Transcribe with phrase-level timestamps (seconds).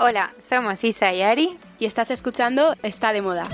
[0.00, 3.48] Hola, somos Isa y Ari y estás escuchando Está de Moda.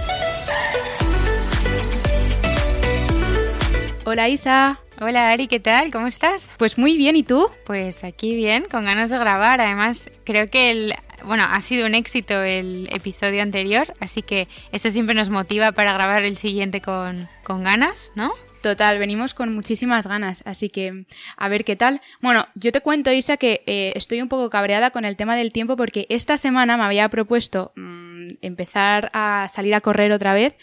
[4.05, 4.79] Hola Isa.
[5.01, 5.91] Hola Ari, ¿qué tal?
[5.91, 6.51] ¿Cómo estás?
[6.59, 7.49] Pues muy bien, ¿y tú?
[7.65, 9.63] Pues aquí bien, con ganas de grabar.
[9.63, 10.95] Además, creo que el,
[11.25, 15.95] bueno, ha sido un éxito el episodio anterior, así que eso siempre nos motiva para
[15.95, 18.35] grabar el siguiente con, con ganas, ¿no?
[18.65, 21.05] Total, venimos con muchísimas ganas, así que
[21.37, 22.01] a ver qué tal.
[22.23, 25.53] Bueno, yo te cuento, Isa, que eh, estoy un poco cabreada con el tema del
[25.53, 30.55] tiempo porque esta semana me había propuesto mm, empezar a salir a correr otra vez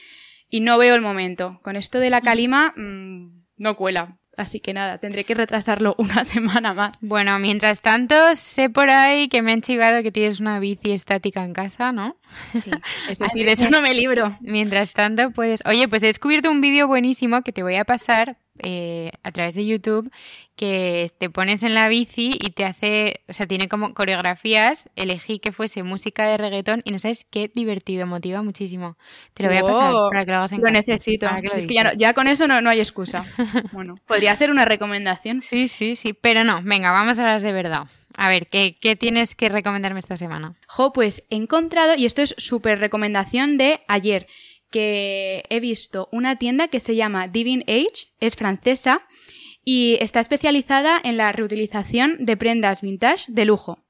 [0.49, 1.59] y no veo el momento.
[1.61, 4.17] Con esto de la calima, mmm, no cuela.
[4.37, 6.97] Así que nada, tendré que retrasarlo una semana más.
[7.01, 11.43] Bueno, mientras tanto, sé por ahí que me han chivado que tienes una bici estática
[11.43, 12.15] en casa, ¿no?
[12.53, 12.71] Sí,
[13.09, 14.35] eso sí, de eso no me libro.
[14.41, 15.61] Mientras tanto, puedes...
[15.65, 19.55] Oye, pues he descubierto un vídeo buenísimo que te voy a pasar eh, a través
[19.55, 20.11] de YouTube
[20.55, 25.39] que te pones en la bici y te hace, o sea, tiene como coreografías, elegí
[25.39, 28.97] que fuese música de reggaetón y no sabes qué divertido, motiva muchísimo.
[29.33, 31.27] Te lo voy a pasar para que lo hagas en Lo necesito.
[31.53, 33.25] es que ya, ya, con eso no, no hay excusa.
[33.71, 35.41] bueno, podría ser una recomendación.
[35.41, 37.87] Sí, sí, sí, pero no, venga, vamos a las de verdad.
[38.17, 40.55] A ver, ¿qué, ¿qué, tienes que recomendarme esta semana?
[40.67, 44.27] Jo, pues he encontrado, y esto es súper recomendación de ayer,
[44.71, 49.03] que he visto una tienda que se llama Divine Age, es francesa
[49.63, 53.83] y está especializada en la reutilización de prendas vintage de lujo.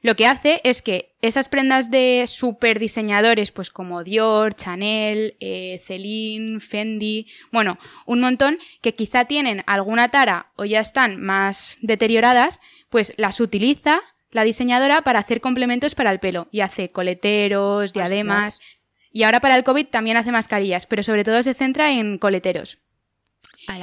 [0.00, 5.82] Lo que hace es que esas prendas de super diseñadores, pues como Dior, Chanel, eh,
[5.84, 12.60] Celine, Fendi, bueno, un montón que quizá tienen alguna tara o ya están más deterioradas,
[12.90, 18.60] pues las utiliza la diseñadora para hacer complementos para el pelo y hace coleteros, diademas,
[19.12, 22.78] y ahora para el COVID también hace mascarillas, pero sobre todo se centra en coleteros.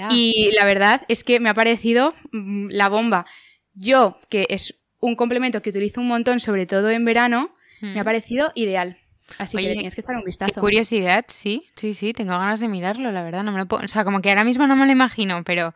[0.10, 3.26] Y la verdad es que me ha parecido mm, la bomba.
[3.74, 8.04] Yo, que es un complemento que utilizo un montón, sobre todo en verano, me ha
[8.04, 8.06] mm.
[8.06, 8.98] parecido ideal.
[9.38, 10.60] Así que tienes que echar un vistazo.
[10.62, 13.44] curiosidad, sí, sí, sí, tengo ganas de mirarlo, la verdad.
[13.44, 15.74] No me lo puedo, o sea, como que ahora mismo no me lo imagino, pero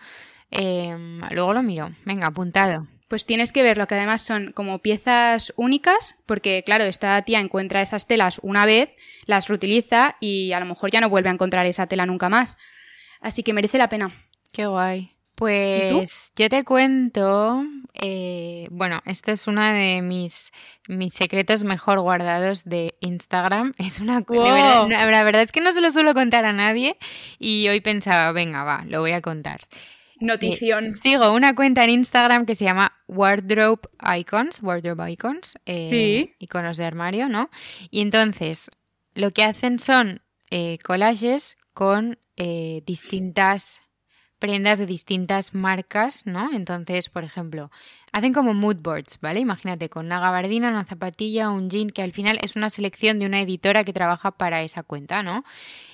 [0.52, 1.92] em, luego lo miro.
[2.06, 7.22] Venga, apuntado pues tienes que verlo, que además son como piezas únicas, porque claro, esta
[7.24, 8.92] tía encuentra esas telas una vez,
[9.25, 12.56] las reutiliza y a lo mejor ya no vuelve a encontrar esa tela nunca más.
[13.19, 14.12] Así que merece la pena.
[14.53, 15.12] Qué guay.
[15.34, 20.52] Pues yo te cuento, eh, bueno, este es uno de mis,
[20.88, 23.74] mis secretos mejor guardados de Instagram.
[23.80, 26.98] Es una la verdad es que no se lo suelo contar a nadie
[27.40, 29.62] y hoy pensaba, venga, va, lo voy a contar.
[30.19, 30.96] Notición.
[30.97, 33.81] sigo una cuenta en Instagram que se llama Wardrobe
[34.18, 37.50] Icons, Wardrobe Icons, eh, iconos de armario, ¿no?
[37.90, 38.69] Y entonces
[39.13, 40.22] lo que hacen son
[40.52, 43.81] eh, collages con eh, distintas
[44.40, 46.51] prendas de distintas marcas, ¿no?
[46.53, 47.69] Entonces, por ejemplo,
[48.13, 49.41] hacen como mood boards, ¿vale?
[49.41, 53.25] Imagínate, con una gabardina, una zapatilla, un jean, que al final es una selección de
[53.25, 55.44] una editora que trabaja para esa cuenta, ¿no?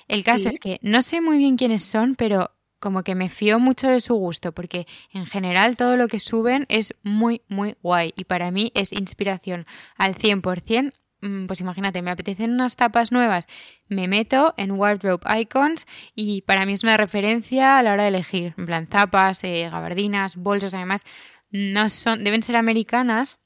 [0.08, 3.58] El caso es que no sé muy bien quiénes son, pero como que me fío
[3.58, 8.12] mucho de su gusto, porque en general todo lo que suben es muy, muy guay
[8.16, 9.66] y para mí es inspiración
[9.96, 10.92] al 100%.
[11.22, 13.46] Mm, pues imagínate, me apetecen unas tapas nuevas,
[13.88, 18.10] me meto en Wardrobe Icons y para mí es una referencia a la hora de
[18.10, 21.04] elegir, en plan zapas, eh, gabardinas, bolsos, además
[21.50, 23.38] no son, deben ser americanas,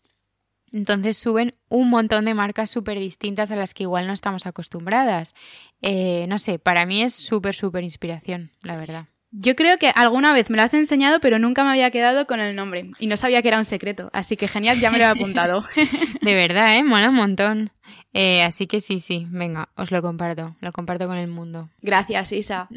[0.73, 5.35] entonces suben un montón de marcas súper distintas a las que igual no estamos acostumbradas.
[5.83, 9.07] Eh, no sé, para mí es súper, súper inspiración, la verdad.
[9.33, 12.41] Yo creo que alguna vez me lo has enseñado, pero nunca me había quedado con
[12.41, 14.11] el nombre y no sabía que era un secreto.
[14.13, 15.65] Así que genial, ya me lo he apuntado.
[16.21, 16.83] de verdad, ¿eh?
[16.83, 17.71] Mola un montón.
[18.13, 20.57] Eh, así que sí, sí, venga, os lo comparto.
[20.61, 21.71] Lo comparto con el mundo.
[21.81, 22.69] Gracias, Isa.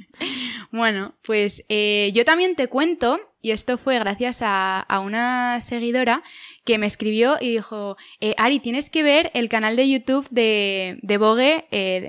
[0.72, 6.22] bueno, pues eh, yo también te cuento, y esto fue gracias a, una seguidora
[6.64, 10.98] que me escribió y dijo, eh, Ari, tienes que ver el canal de YouTube de,
[11.02, 11.66] de Vogue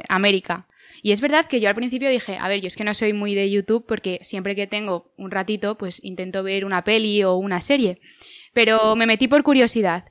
[0.07, 0.67] América.
[1.03, 3.12] Y es verdad que yo al principio dije, a ver, yo es que no soy
[3.12, 7.36] muy de YouTube porque siempre que tengo un ratito, pues intento ver una peli o
[7.36, 8.00] una serie.
[8.54, 10.06] Pero me metí por curiosidad.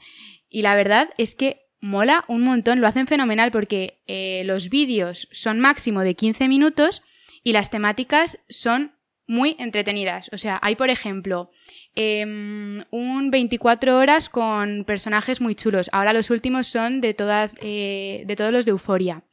[0.51, 5.29] Y la verdad es que mola un montón, lo hacen fenomenal porque eh, los vídeos
[5.33, 7.03] son máximo de 15 minutos
[7.43, 8.93] y las temáticas son
[9.27, 10.29] muy entretenidas.
[10.35, 11.51] O sea, hay, por ejemplo,
[11.95, 15.89] em, un 24 horas con personajes muy chulos.
[15.91, 19.25] Ahora los últimos son de todas, eh, de todos los de Euforia.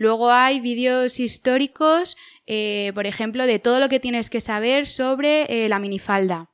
[0.00, 2.16] Luego hay vídeos históricos,
[2.46, 6.48] eh, por ejemplo, de todo lo que tienes que saber sobre eh, la minifalda.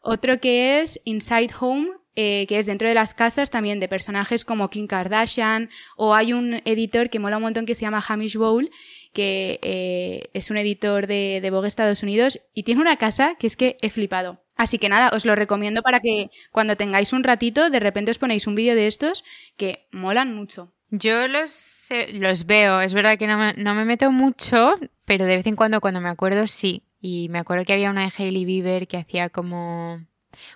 [0.00, 4.46] Otro que es Inside Home, eh, que es dentro de las casas también de personajes
[4.46, 5.68] como Kim Kardashian,
[5.98, 8.70] o hay un editor que mola un montón que se llama Hamish Bowl,
[9.12, 13.58] que es un editor de, de Vogue Estados Unidos y tiene una casa que es
[13.58, 14.42] que he flipado.
[14.56, 18.18] Así que nada, os lo recomiendo para que cuando tengáis un ratito, de repente os
[18.18, 19.22] ponéis un vídeo de estos
[19.58, 20.72] que molan mucho.
[20.90, 25.36] Yo los, los veo, es verdad que no me, no me meto mucho, pero de
[25.36, 26.84] vez en cuando cuando me acuerdo sí.
[27.00, 30.04] Y me acuerdo que había una de Hailey Bieber que hacía como...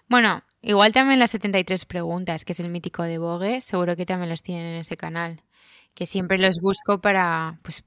[0.09, 4.31] Bueno, igual también las 73 preguntas, que es el mítico de Vogue, seguro que también
[4.31, 5.43] los tienen en ese canal.
[5.95, 7.85] Que siempre los busco para, pues, eh,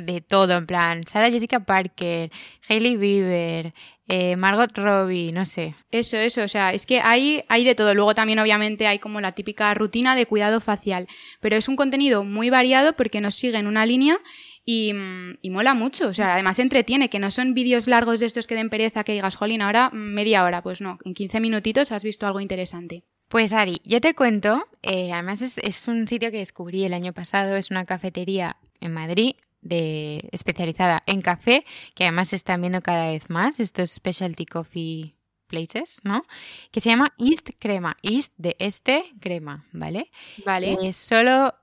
[0.00, 2.30] de todo, en plan, Sarah Jessica Parker,
[2.68, 3.72] Hailey Bieber,
[4.08, 5.74] eh, Margot Robbie, no sé.
[5.90, 7.94] Eso, eso, o sea, es que hay, hay de todo.
[7.94, 11.06] Luego también obviamente hay como la típica rutina de cuidado facial,
[11.40, 14.18] pero es un contenido muy variado porque nos sigue en una línea
[14.64, 14.92] y,
[15.42, 18.54] y, mola mucho, o sea, además entretiene, que no son vídeos largos de estos que
[18.54, 22.26] den pereza, que digas, jolín, ahora media hora, pues no, en 15 minutitos has visto
[22.26, 23.04] algo interesante.
[23.34, 27.12] Pues Ari, yo te cuento, eh, además es, es, un sitio que descubrí el año
[27.12, 31.64] pasado, es una cafetería en Madrid de, especializada en café,
[31.96, 35.16] que además se están viendo cada vez más, estos specialty coffee
[35.48, 36.24] places, ¿no?
[36.70, 40.12] Que se llama East Crema, East de este crema, ¿vale?
[40.46, 40.78] Vale.
[40.80, 41.54] Eh, solo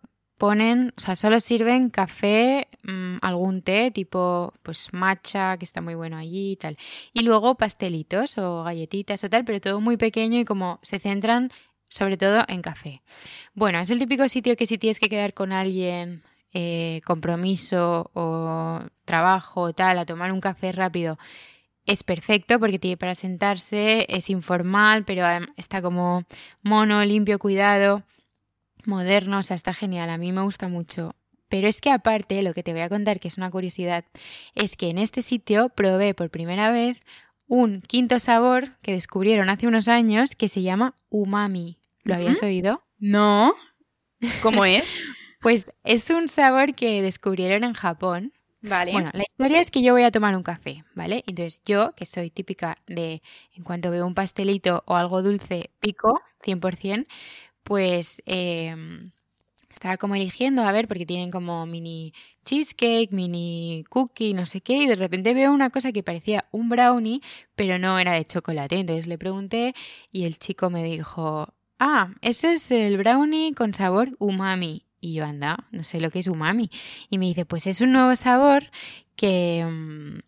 [0.41, 5.93] ponen, o sea, solo sirven café, mmm, algún té, tipo pues matcha, que está muy
[5.93, 6.77] bueno allí y tal.
[7.13, 11.51] Y luego pastelitos o galletitas o tal, pero todo muy pequeño y como se centran
[11.87, 13.03] sobre todo en café.
[13.53, 16.23] Bueno, es el típico sitio que si tienes que quedar con alguien,
[16.53, 21.19] eh, compromiso o trabajo o tal, a tomar un café rápido,
[21.85, 25.23] es perfecto porque tiene para sentarse, es informal, pero
[25.55, 26.23] está como
[26.63, 28.03] mono, limpio, cuidado
[28.87, 31.15] moderno, o sea, está genial, a mí me gusta mucho.
[31.49, 34.05] Pero es que aparte, lo que te voy a contar, que es una curiosidad,
[34.55, 37.01] es que en este sitio probé por primera vez
[37.45, 41.77] un quinto sabor que descubrieron hace unos años que se llama umami.
[42.03, 42.81] ¿Lo habías oído?
[42.97, 43.53] No.
[44.41, 44.89] ¿Cómo es?
[45.41, 48.31] pues es un sabor que descubrieron en Japón.
[48.61, 48.93] Vale.
[48.93, 51.23] Bueno, la historia es que yo voy a tomar un café, ¿vale?
[51.27, 53.21] Entonces yo, que soy típica de,
[53.53, 57.05] en cuanto veo un pastelito o algo dulce, pico, 100%,
[57.63, 58.75] pues eh,
[59.73, 62.13] estaba como eligiendo, a ver, porque tienen como mini
[62.45, 66.69] cheesecake, mini cookie, no sé qué, y de repente veo una cosa que parecía un
[66.69, 67.21] brownie,
[67.55, 68.79] pero no era de chocolate.
[68.79, 69.73] Entonces le pregunté
[70.11, 74.85] y el chico me dijo, ah, ese es el brownie con sabor umami.
[74.99, 76.69] Y yo, anda, no sé lo que es umami.
[77.09, 78.69] Y me dice, pues es un nuevo sabor
[79.15, 80.21] que...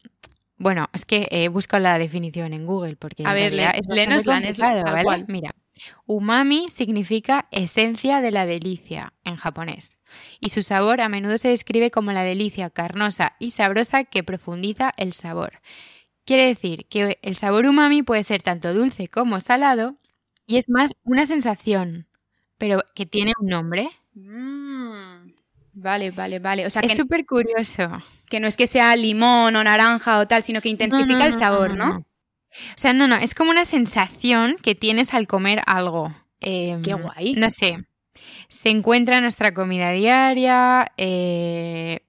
[0.63, 3.23] Bueno, es que he buscado la definición en Google porque...
[3.25, 4.39] A ver, es lenos la
[4.85, 5.25] ¿vale?
[5.27, 5.53] Mira,
[6.05, 9.97] Umami significa esencia de la delicia en japonés,
[10.39, 14.93] y su sabor a menudo se describe como la delicia carnosa y sabrosa que profundiza
[14.95, 15.59] el sabor.
[16.23, 19.97] Quiere decir que el sabor umami puede ser tanto dulce como salado
[20.47, 22.07] y es más una sensación,
[22.57, 23.89] pero que tiene un nombre.
[24.13, 25.12] Mm,
[25.73, 26.65] vale, vale, vale.
[26.65, 27.89] O sea, es súper curioso.
[28.29, 31.75] Que no es que sea limón o naranja o tal, sino que intensifica el sabor,
[31.75, 31.97] ¿no?
[31.97, 36.13] O sea, no, no, es como una sensación que tienes al comer algo.
[36.39, 37.33] Eh, Qué guay.
[37.33, 37.83] No sé.
[38.47, 40.91] Se encuentra en nuestra comida diaria.
[40.97, 42.01] Eh,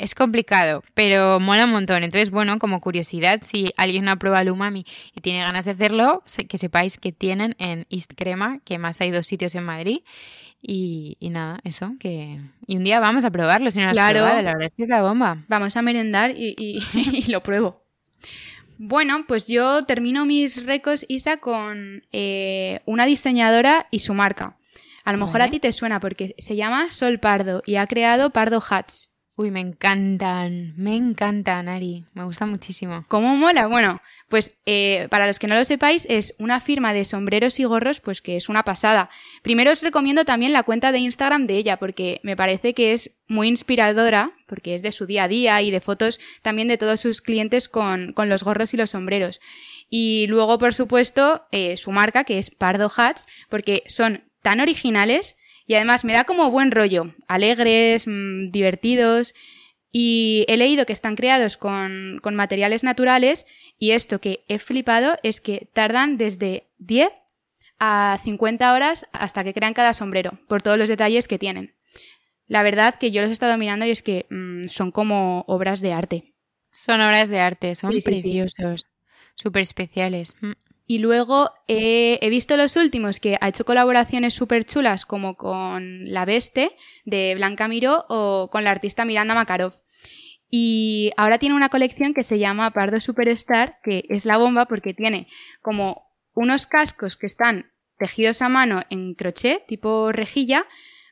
[0.00, 2.02] es complicado, pero mola un montón.
[2.02, 5.72] Entonces, bueno, como curiosidad, si alguien no ha probado el umami y tiene ganas de
[5.72, 10.00] hacerlo, que sepáis que tienen en East Crema, que más hay dos sitios en Madrid.
[10.62, 12.40] Y, nada, eso, que...
[12.66, 14.20] Y un día vamos a probarlo, si no lo has claro.
[14.20, 15.44] probado, la verdad es que es la bomba.
[15.48, 16.82] Vamos a merendar y, y,
[17.26, 17.84] y lo pruebo.
[18.78, 24.56] Bueno, pues yo termino mis recos, Isa, con eh, una diseñadora y su marca.
[25.04, 25.44] A lo mejor Vale.
[25.44, 29.09] a ti te suena porque se llama Sol Pardo y ha creado Pardo Hats.
[29.40, 32.04] Uy, me encantan, me encantan, Ari.
[32.12, 33.06] Me gusta muchísimo.
[33.08, 33.68] ¿Cómo mola?
[33.68, 37.64] Bueno, pues eh, para los que no lo sepáis, es una firma de sombreros y
[37.64, 39.08] gorros, pues que es una pasada.
[39.40, 43.12] Primero os recomiendo también la cuenta de Instagram de ella, porque me parece que es
[43.28, 47.00] muy inspiradora, porque es de su día a día y de fotos también de todos
[47.00, 49.40] sus clientes con, con los gorros y los sombreros.
[49.88, 55.34] Y luego, por supuesto, eh, su marca, que es Pardo Hats, porque son tan originales
[55.70, 59.34] y además me da como buen rollo, alegres, mmm, divertidos.
[59.92, 63.46] Y he leído que están creados con, con, materiales naturales
[63.78, 67.12] y esto que he flipado es que tardan desde 10
[67.78, 71.76] a 50 horas hasta que crean cada sombrero, por todos los detalles que tienen.
[72.48, 75.80] La verdad que yo los he estado mirando y es que mmm, son como obras
[75.80, 76.34] de arte.
[76.72, 78.22] Son obras de arte, son Sí, sí, sí.
[78.22, 78.86] preciosos,
[79.36, 80.34] súper especiales.
[80.40, 80.50] Mm.
[80.90, 86.12] Y luego eh, he visto los últimos que ha hecho colaboraciones súper chulas como con
[86.12, 89.74] La Veste de Blanca Miró o con la artista Miranda Makarov.
[90.50, 94.92] Y ahora tiene una colección que se llama Pardo Superstar, que es la bomba porque
[94.92, 95.28] tiene
[95.62, 100.66] como unos cascos que están tejidos a mano en crochet, tipo rejilla,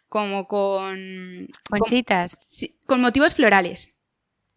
[0.09, 1.47] como con...
[1.71, 2.35] Conchitas.
[2.35, 3.95] Con, sí, con motivos florales.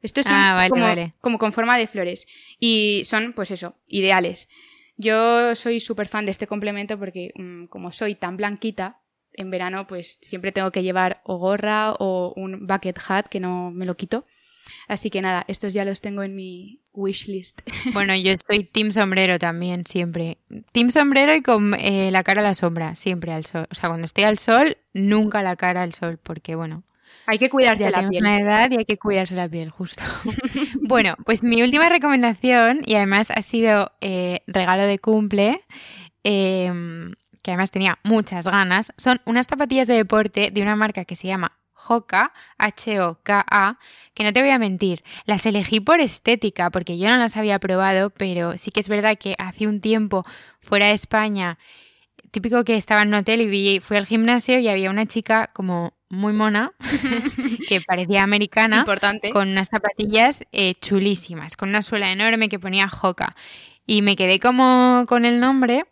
[0.01, 1.13] Esto es ah, vale, como, vale.
[1.21, 2.25] como con forma de flores.
[2.59, 4.49] Y son, pues eso, ideales.
[5.01, 9.01] Yo soy súper fan de este complemento porque mm, como soy tan blanquita,
[9.33, 13.71] en verano pues siempre tengo que llevar o gorra o un bucket hat que no
[13.71, 14.25] me lo quito.
[14.87, 17.61] Así que nada, estos ya los tengo en mi wishlist.
[17.93, 20.37] Bueno, yo estoy team sombrero también, siempre.
[20.71, 23.67] Team sombrero y con eh, la cara a la sombra, siempre al sol.
[23.71, 26.83] O sea, cuando estoy al sol, nunca la cara al sol, porque bueno,
[27.25, 28.23] hay que cuidarse la piel.
[28.23, 30.03] una edad y hay que cuidarse la piel, justo.
[30.81, 35.63] bueno, pues mi última recomendación, y además ha sido eh, regalo de cumple,
[36.23, 41.15] em, que además tenía muchas ganas, son unas zapatillas de deporte de una marca que
[41.15, 41.53] se llama
[41.87, 43.79] Hoka, H-O-K-A,
[44.13, 47.59] que no te voy a mentir, las elegí por estética, porque yo no las había
[47.59, 50.25] probado, pero sí que es verdad que hace un tiempo
[50.59, 51.57] fuera de España,
[52.31, 55.49] típico que estaba en un hotel y vi, fui al gimnasio y había una chica
[55.53, 56.73] como muy mona,
[57.67, 59.31] que parecía americana, Importante.
[59.31, 63.35] con unas zapatillas eh, chulísimas, con una suela enorme que ponía Hoka.
[63.87, 65.85] Y me quedé como con el nombre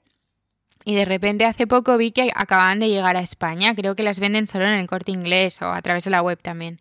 [0.86, 3.76] y de repente hace poco vi que acababan de llegar a España.
[3.76, 6.40] Creo que las venden solo en el corte inglés o a través de la web
[6.42, 6.80] también.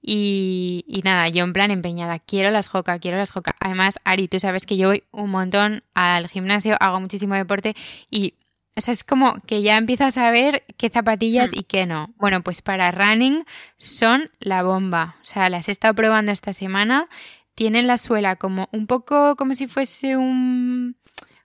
[0.00, 3.56] Y, y nada, yo en plan empeñada, quiero las Hoka, quiero las Hoka.
[3.60, 7.74] Además, Ari, tú sabes que yo voy un montón al gimnasio, hago muchísimo deporte
[8.10, 8.34] y
[8.76, 12.14] o sea, es como que ya empiezo a saber qué zapatillas y qué no.
[12.16, 13.44] Bueno, pues para running
[13.78, 15.16] son la bomba.
[15.22, 17.08] O sea, las he estado probando esta semana.
[17.54, 20.96] Tienen la suela como un poco como si fuese un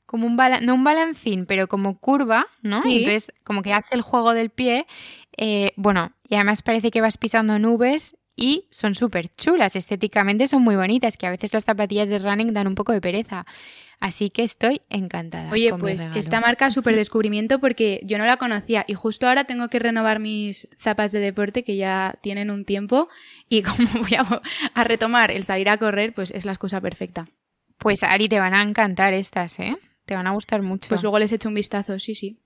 [0.06, 2.78] como un no un balancín, pero como curva, ¿no?
[2.86, 4.86] Entonces, como que hace el juego del pie.
[5.36, 9.76] Eh, bueno, y además parece que vas pisando nubes y son súper chulas.
[9.76, 13.02] Estéticamente son muy bonitas, que a veces las zapatillas de running dan un poco de
[13.02, 13.46] pereza.
[14.00, 15.52] Así que estoy encantada.
[15.52, 19.70] Oye, pues esta marca súper descubrimiento porque yo no la conocía y justo ahora tengo
[19.70, 23.08] que renovar mis zapas de deporte que ya tienen un tiempo
[23.48, 24.18] y como voy
[24.74, 27.28] a, retomar el salir a correr, pues es la excusa perfecta.
[27.78, 29.78] Pues Ari, te van a encantar estas, ¿eh?
[30.06, 30.90] Te van a gustar mucho.
[30.90, 32.40] Pues luego les echo un vistazo, sí, sí.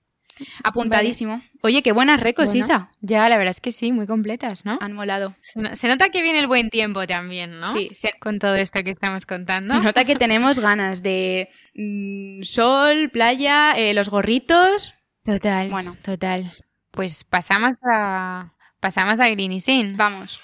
[0.64, 1.42] Apuntadísimo.
[1.62, 2.90] Oye, qué buenas recos, Isa.
[3.00, 4.78] Ya, la verdad es que sí, muy completas, ¿no?
[4.80, 5.34] Han molado.
[5.40, 7.72] Se nota que viene el buen tiempo también, ¿no?
[7.72, 9.74] Sí, con todo esto que estamos contando.
[9.74, 14.94] Se nota que tenemos ganas de mm, sol, playa, eh, los gorritos.
[15.24, 15.70] Total.
[15.70, 16.52] Bueno, total.
[16.90, 19.96] Pues pasamos a pasamos a Greeny Sin.
[19.96, 20.40] Vamos.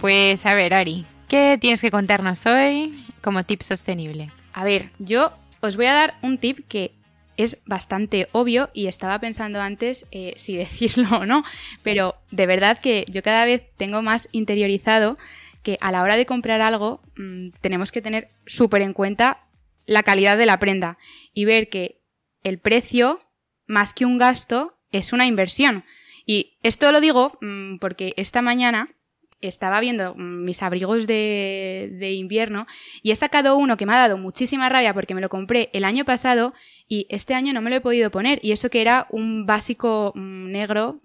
[0.00, 4.32] Pues a ver, Ari, ¿Qué tienes que contarnos hoy como tip sostenible?
[4.52, 6.90] A ver, yo os voy a dar un tip que
[7.36, 11.44] es bastante obvio y estaba pensando antes eh, si decirlo o no,
[11.84, 15.18] pero de verdad que yo cada vez tengo más interiorizado
[15.62, 19.46] que a la hora de comprar algo mm, tenemos que tener súper en cuenta
[19.86, 20.98] la calidad de la prenda
[21.32, 22.02] y ver que
[22.42, 23.20] el precio,
[23.68, 25.84] más que un gasto, es una inversión.
[26.26, 28.96] Y esto lo digo mm, porque esta mañana
[29.40, 32.66] estaba viendo mis abrigos de, invierno
[33.02, 35.84] y he sacado uno que me ha dado muchísima rabia porque me lo compré el
[35.84, 36.54] año pasado
[36.88, 40.12] y este año no me lo he podido poner y eso que era un básico
[40.14, 41.00] mm, negro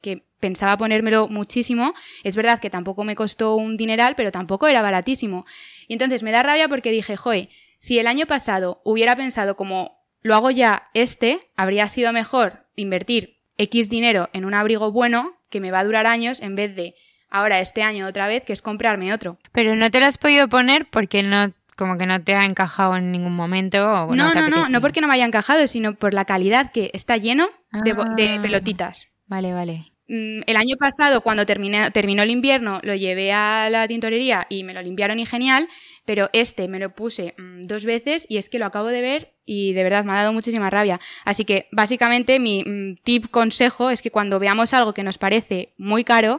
[0.00, 1.94] que pensaba ponérmelo muchísimo.
[2.22, 5.46] Es verdad que tampoco me costó un dineral, pero tampoco era baratísimo.
[5.88, 7.48] Y entonces me da rabia porque dije, joe,
[7.78, 13.38] si el año pasado hubiera pensado como lo hago ya este, habría sido mejor invertir
[13.58, 16.96] X dinero en un abrigo bueno que me va a durar años en vez de
[17.34, 19.38] ahora este año otra vez, que es comprarme otro.
[19.52, 22.96] Pero no te lo has podido poner porque no como que no te ha encajado
[22.96, 23.84] en ningún momento.
[23.84, 26.92] O no, no, no, no, porque no me haya encajado, sino por la calidad que
[26.94, 28.38] está lleno de, de, ah.
[28.40, 29.08] pelotitas.
[29.26, 29.90] Vale, vale.
[30.06, 34.62] Mm, el año pasado, cuando terminé, terminó el invierno, lo llevé a la tintorería y
[34.62, 35.66] me lo limpiaron y genial,
[36.04, 39.34] pero este me lo puse mm, dos veces y es que lo acabo de ver
[39.44, 41.00] y de verdad me ha dado muchísima rabia.
[41.24, 45.72] Así que básicamente mi mm, tip consejo es que cuando veamos algo que nos parece
[45.78, 46.38] muy caro,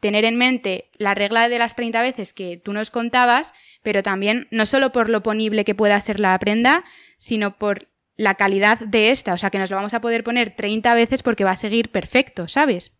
[0.00, 4.46] tener en mente la regla de las 30 veces que tú nos contabas, pero también
[4.50, 6.84] no solo por lo ponible que pueda ser la prenda,
[7.16, 10.54] sino por la calidad de esta, o sea que nos lo vamos a poder poner
[10.54, 12.92] 30 veces porque va a seguir perfecto, ¿sabes?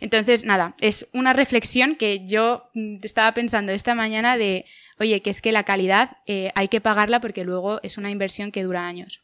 [0.00, 4.64] Entonces, nada, es una reflexión que yo mm, estaba pensando esta mañana de,
[4.98, 8.50] oye, que es que la calidad eh, hay que pagarla porque luego es una inversión
[8.50, 9.22] que dura años.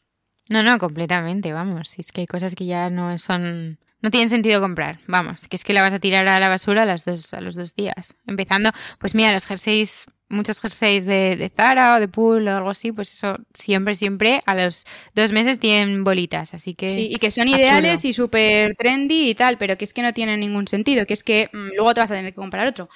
[0.49, 1.97] No, no, completamente, vamos.
[1.97, 5.63] Es que hay cosas que ya no son no tiene sentido comprar, vamos, que es
[5.63, 8.13] que la vas a tirar a la basura a, las dos, a los dos días.
[8.27, 12.91] Empezando, pues mira, los jerseys, muchos jerseys de, Zara o de Pool o algo así,
[12.91, 14.83] pues eso siempre, siempre a los
[15.15, 16.89] dos meses tienen bolitas, así que...
[16.89, 20.13] Sí, y que son ideales y súper trendy y tal, pero que es que no
[20.13, 22.89] tienen ningún sentido, que es que mm, luego te vas a tener que comprar otro.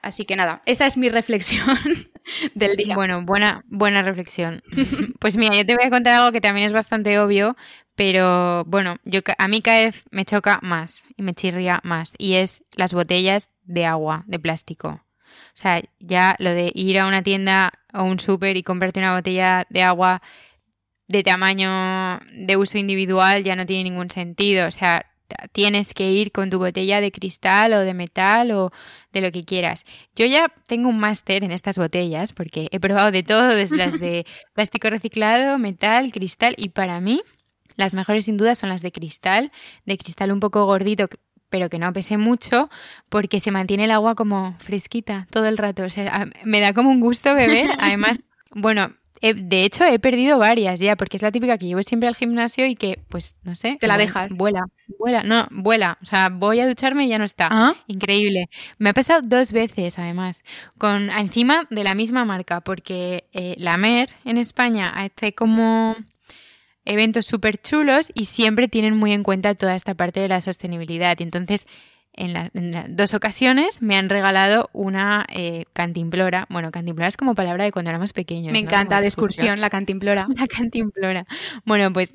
[0.00, 1.66] Así que nada, esa es mi reflexión
[2.94, 4.62] Bueno, buena, buena reflexión.
[5.20, 7.56] pues mira, yo te voy a contar algo que también es bastante obvio,
[7.94, 12.34] pero bueno, yo a mí cada vez me choca más y me chirría más, y
[12.34, 14.88] es las botellas de agua, de plástico.
[14.88, 19.14] O sea, ya lo de ir a una tienda o un súper y comprarte una
[19.14, 20.22] botella de agua
[21.08, 24.68] de tamaño de uso individual ya no tiene ningún sentido.
[24.68, 25.09] O sea,
[25.52, 28.70] tienes que ir con tu botella de cristal o de metal o
[29.12, 29.84] de lo que quieras.
[30.14, 33.98] Yo ya tengo un máster en estas botellas porque he probado de todo, desde las
[33.98, 37.22] de plástico reciclado, metal, cristal y para mí
[37.76, 39.52] las mejores sin duda son las de cristal,
[39.86, 41.08] de cristal un poco gordito
[41.50, 42.70] pero que no pese mucho
[43.08, 45.82] porque se mantiene el agua como fresquita todo el rato.
[45.82, 47.70] O sea, me da como un gusto beber.
[47.80, 48.20] Además,
[48.52, 52.14] bueno, de hecho, he perdido varias ya, porque es la típica que llevo siempre al
[52.14, 53.76] gimnasio y que, pues, no sé.
[53.78, 54.36] Te la dejas.
[54.36, 54.64] Vuela,
[54.98, 55.98] vuela, no, vuela.
[56.02, 57.48] O sea, voy a ducharme y ya no está.
[57.50, 57.74] ¿Ah?
[57.86, 58.48] Increíble.
[58.78, 60.42] Me ha pasado dos veces, además,
[60.78, 65.96] con encima de la misma marca, porque eh, la Mer en España hace como
[66.84, 71.16] eventos súper chulos y siempre tienen muy en cuenta toda esta parte de la sostenibilidad.
[71.18, 71.66] Y entonces
[72.12, 76.46] en, dos ocasiones me han regalado una eh, cantimplora.
[76.48, 78.52] Bueno, cantimplora es como palabra de cuando éramos pequeños.
[78.52, 80.26] Me encanta, de excursión, la cantimplora.
[80.36, 81.26] La cantimplora.
[81.64, 82.12] Bueno, pues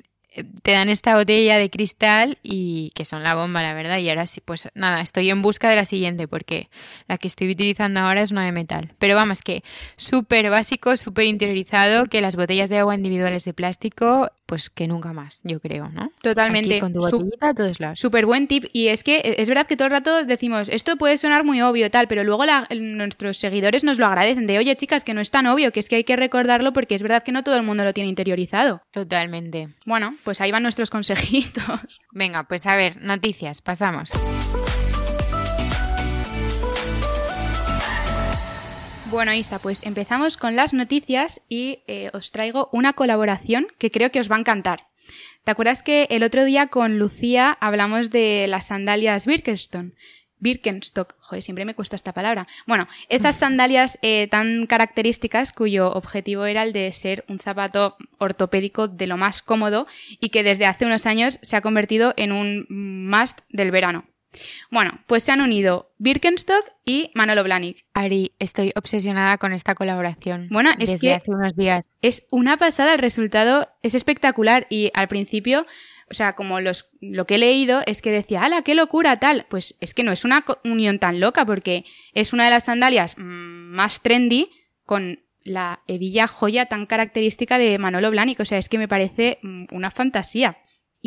[0.62, 3.98] te dan esta botella de cristal y que son la bomba, la verdad.
[3.98, 6.68] Y ahora sí, pues nada, estoy en busca de la siguiente porque
[7.08, 8.92] la que estoy utilizando ahora es una de metal.
[8.98, 9.62] Pero vamos, que
[9.96, 15.12] súper básico, súper interiorizado, que las botellas de agua individuales de plástico, pues que nunca
[15.12, 16.12] más, yo creo, ¿no?
[16.22, 16.80] Totalmente.
[16.80, 18.00] con tu botellita todos lados.
[18.00, 18.64] Súper buen tip.
[18.72, 21.90] Y es que es verdad que todo el rato decimos, esto puede sonar muy obvio,
[21.90, 25.46] tal, pero luego nuestros seguidores nos lo agradecen de, oye, chicas, que no es tan
[25.46, 27.84] obvio, que es que hay que recordarlo porque es verdad que no todo el mundo
[27.84, 28.82] lo tiene interiorizado.
[28.92, 29.68] Totalmente.
[29.84, 32.00] Bueno, pues ahí van nuestros consejitos.
[32.12, 34.12] Venga, pues a ver, noticias, pasamos.
[39.16, 44.12] Bueno, Isa, pues empezamos con las noticias y eh, os traigo una colaboración que creo
[44.12, 44.88] que os va a encantar.
[45.42, 49.86] ¿Te acuerdas que el otro día con Lucía hablamos de las sandalias Birkenstock?
[50.38, 52.46] Birkenstock, joder, siempre me cuesta esta palabra.
[52.66, 58.86] Bueno, esas sandalias eh, tan características cuyo objetivo era el de ser un zapato ortopédico
[58.86, 59.86] de lo más cómodo
[60.20, 64.04] y que desde hace unos años se ha convertido en un must del verano.
[64.70, 67.86] Bueno, pues se han unido Birkenstock y Manolo Blahnik.
[67.94, 70.48] Ari, estoy obsesionada con esta colaboración.
[70.50, 71.88] Bueno, es desde hace unos días.
[72.02, 75.66] Es una pasada, el resultado es espectacular y al principio
[76.08, 79.46] o sea, como los, lo que he leído es que decía, ¡hala, qué locura tal!
[79.48, 83.16] Pues es que no es una unión tan loca porque es una de las sandalias
[83.18, 84.50] mm, más trendy
[84.84, 88.38] con la hebilla joya tan característica de Manolo Blahnik.
[88.38, 90.58] O sea, es que me parece mm, una fantasía.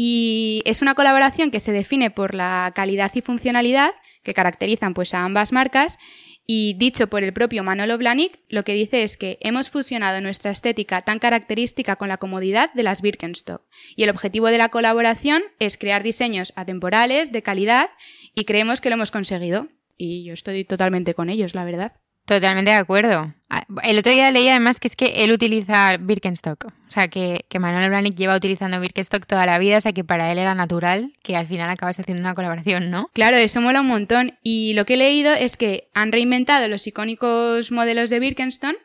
[0.02, 3.92] Y es una colaboración que se define por la calidad y funcionalidad
[4.24, 6.00] que caracterizan pues a ambas marcas
[6.48, 10.52] y dicho por el propio Manolo Blahnik, lo que dice es que hemos fusionado nuestra
[10.52, 13.64] estética tan característica con la comodidad de las Birkenstock.
[13.98, 17.90] Y el objetivo de la colaboración es crear diseños atemporales, de calidad,
[18.34, 19.68] y creemos que lo hemos conseguido.
[19.98, 22.00] Y yo estoy totalmente con ellos, la verdad.
[22.30, 23.34] Totalmente de acuerdo.
[23.50, 26.66] Ah, el otro día leí además que es que él utiliza Birkenstock.
[26.66, 30.04] O sea, que, que Manuel Blahnik lleva utilizando Birkenstock toda la vida, o sea que
[30.04, 33.10] para él era natural que al final acabas haciendo una colaboración, ¿no?
[33.14, 34.38] Claro, eso mola un montón.
[34.44, 38.78] Y lo que he leído es que han reinventado los icónicos modelos de Birkenstock,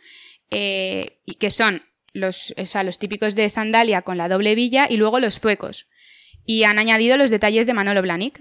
[0.50, 1.82] eh, y que son
[2.14, 5.86] los, o sea, los típicos de sandalia con la doble villa y luego los zuecos.
[6.46, 8.40] Y han añadido los detalles de Manolo Blahnik.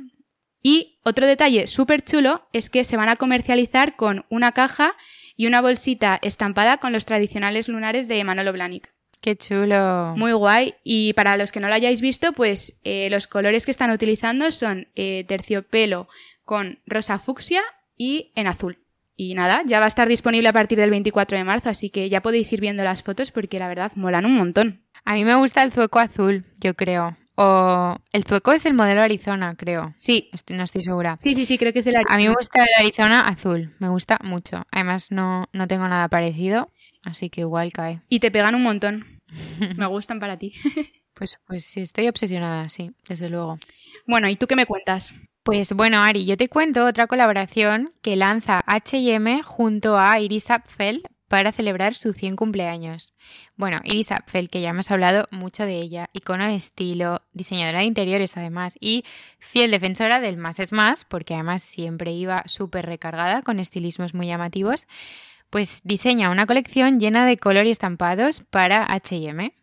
[0.63, 4.95] Y otro detalle súper chulo es que se van a comercializar con una caja
[5.35, 8.93] y una bolsita estampada con los tradicionales lunares de Manolo Blahnik.
[9.19, 10.15] ¡Qué chulo!
[10.17, 10.75] Muy guay.
[10.83, 14.51] Y para los que no lo hayáis visto, pues eh, los colores que están utilizando
[14.51, 16.07] son eh, terciopelo
[16.45, 17.61] con rosa fucsia
[17.97, 18.79] y en azul.
[19.15, 22.09] Y nada, ya va a estar disponible a partir del 24 de marzo, así que
[22.09, 24.83] ya podéis ir viendo las fotos porque la verdad molan un montón.
[25.05, 27.15] A mí me gusta el zueco azul, yo creo.
[27.35, 29.93] O el zueco es el modelo Arizona, creo.
[29.95, 30.29] Sí.
[30.49, 31.15] no estoy segura.
[31.19, 32.15] Sí, sí, sí, creo que es el Arizona.
[32.15, 34.65] A mí me gusta el Arizona azul, me gusta mucho.
[34.71, 36.69] Además no, no tengo nada parecido,
[37.03, 38.01] así que igual cae.
[38.09, 39.05] Y te pegan un montón.
[39.77, 40.53] me gustan para ti.
[41.13, 43.57] pues, pues sí, estoy obsesionada, sí, desde luego.
[44.05, 45.13] Bueno, ¿y tú qué me cuentas?
[45.43, 51.03] Pues bueno, Ari, yo te cuento otra colaboración que lanza HM junto a Iris Apfel
[51.27, 53.13] para celebrar su 100 cumpleaños.
[53.55, 57.85] Bueno, Iris Apfel, que ya hemos hablado mucho de ella, icono de estilo, diseñadora de
[57.85, 59.03] interiores además y
[59.39, 64.27] fiel defensora del más es más, porque además siempre iba súper recargada con estilismos muy
[64.27, 64.87] llamativos,
[65.49, 69.53] pues diseña una colección llena de color y estampados para HM.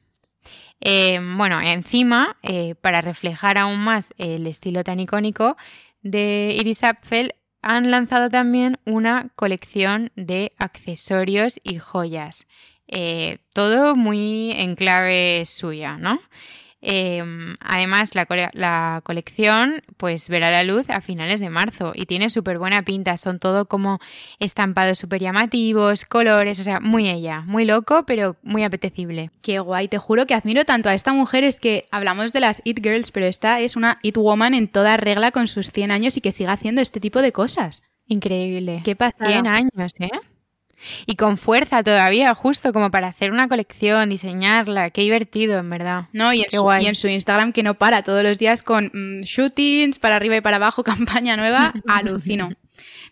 [1.36, 5.56] bueno, encima, eh, para reflejar aún más el estilo tan icónico
[6.02, 12.46] de Iris Apfel, han lanzado también una colección de accesorios y joyas.
[12.88, 16.20] Eh, todo muy en clave suya, ¿no?
[16.82, 22.58] Em, además, la, colección pues verá la luz a finales de marzo y tiene súper
[22.58, 23.16] buena pinta.
[23.16, 24.00] Son todo como
[24.38, 29.30] estampados súper llamativos, colores, o sea, muy ella, muy loco, pero muy apetecible.
[29.42, 31.44] Qué guay, te juro que admiro tanto a esta mujer.
[31.44, 34.96] Es que hablamos de las It Girls, pero esta es una It Woman en toda
[34.96, 37.82] regla con sus 100 años y que siga haciendo este tipo de cosas.
[38.06, 38.82] Increíble.
[38.84, 39.26] ¿Qué pasa?
[39.26, 40.10] 100 años, ¿eh?
[41.06, 44.90] Y con fuerza todavía, justo como para hacer una colección, diseñarla.
[44.90, 46.08] Qué divertido, en verdad.
[46.12, 48.90] No, y en, su, y en su, Instagram que no para todos los días con
[48.92, 51.74] mm, shootings para arriba y para abajo, campaña nueva.
[51.88, 52.50] alucino.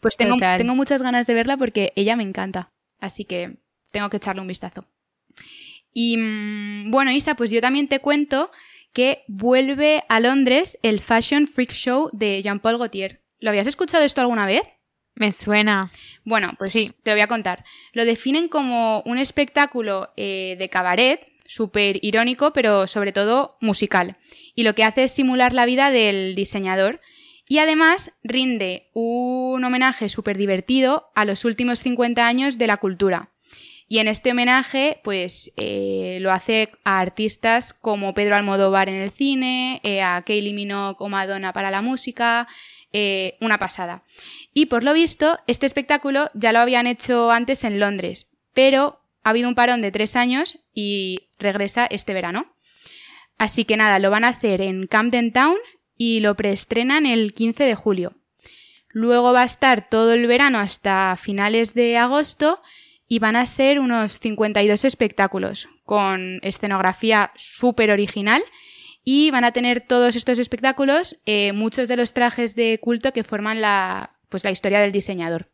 [0.01, 2.71] Pues tengo, tengo muchas ganas de verla porque ella me encanta.
[3.01, 3.57] Así que
[3.91, 4.85] tengo que echarle un vistazo.
[5.93, 8.51] Y mm, bueno, Isa, pues yo también te cuento
[8.93, 13.23] que vuelve a Londres el Fashion Freak Show de Jean-Paul Gaultier.
[13.41, 14.63] ¿Lo habías escuchado esto alguna vez?
[15.19, 15.91] Me suena.
[16.25, 17.65] Bueno, pues sí, te lo voy a contar.
[17.93, 24.17] Lo definen como un espectáculo eh, de cabaret, súper irónico, pero sobre todo musical.
[24.55, 27.01] Y lo que hace es simular la vida del diseñador.
[27.49, 33.33] Y además rinde un homenaje súper divertido a los últimos 50 años de la cultura.
[33.91, 39.11] Y en este homenaje, pues eh, lo hace a artistas como Pedro Almodóvar en el
[39.11, 42.47] cine, eh, a Kaylee Minogue o Madonna para la música,
[42.93, 44.03] eh, una pasada.
[44.55, 49.31] Y por lo visto, este espectáculo ya lo habían hecho antes en Londres, pero ha
[49.31, 52.55] habido un parón de tres años y regresa este verano.
[53.37, 55.57] Así que nada, lo van a hacer en Camden Town
[55.97, 58.15] y lo preestrenan el 15 de julio.
[58.89, 62.63] Luego va a estar todo el verano hasta finales de agosto
[63.07, 68.43] y van a ser unos 52 espectáculos con escenografía súper original
[69.11, 73.25] y van a tener todos estos espectáculos eh, muchos de los trajes de culto que
[73.25, 75.51] forman la, pues, la historia del diseñador.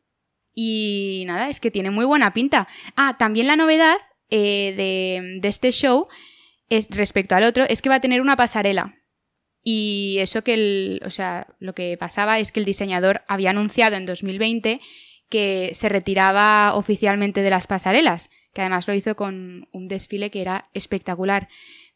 [0.52, 2.66] Y nada, es que tiene muy buena pinta.
[2.96, 3.94] Ah, también la novedad
[4.28, 6.08] eh, de, de, este show
[6.68, 8.96] es respecto al otro es que va a tener una pasarela.
[9.62, 13.94] Y eso que el, o sea, lo que pasaba es que el diseñador había anunciado
[13.94, 14.80] en 2020
[15.28, 20.40] que se retiraba oficialmente de las pasarelas, que además lo hizo con un desfile que
[20.40, 21.46] era espectacular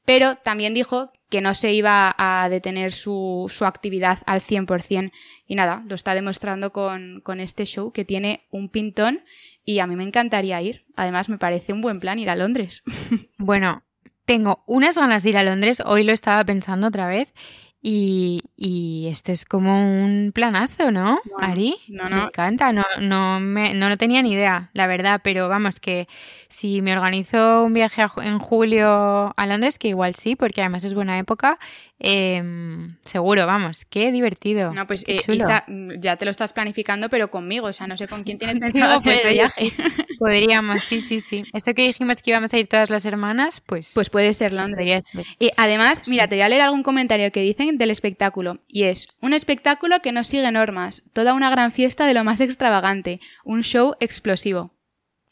[0.09, 5.12] pero también dijo que no se iba a detener su, actividad al 100%
[5.46, 9.22] y nada, lo está demostrando con, con, este show que tiene un pintón
[9.64, 10.84] y a mí me encantaría ir.
[10.96, 12.82] Además, me parece un buen plan ir a Londres.
[13.38, 13.82] Bueno,
[14.24, 17.32] tengo unas ganas de ir a Londres, hoy lo estaba pensando otra vez
[17.80, 21.76] y, esto es como un planazo, ¿no, Ari?
[21.88, 22.16] No, no.
[22.16, 26.08] Me encanta, no, no, me, no, tenía ni idea, la verdad, pero vamos, que
[26.48, 30.94] si me organizo un viaje en julio a Londres, que igual sí, porque además es
[30.94, 31.58] buena época,
[32.00, 34.72] Em, seguro, vamos, qué divertido.
[34.72, 37.96] No, pues eh, Isa, mm, ya te lo estás planificando, pero conmigo, o sea, no
[37.96, 39.72] sé con quién tienes pensado hacer este viaje.
[40.18, 41.44] Podríamos, sí, sí, sí.
[41.52, 43.92] Esto que dijimos que íbamos a ir todas las hermanas, pues.
[43.94, 45.04] Pues puede ser Londres.
[45.40, 48.61] Y además, mira, te voy a leer algún comentario que dicen del espectáculo.
[48.68, 52.40] Y es: un espectáculo que no sigue normas, toda una gran fiesta de lo más
[52.40, 54.72] extravagante, un show explosivo.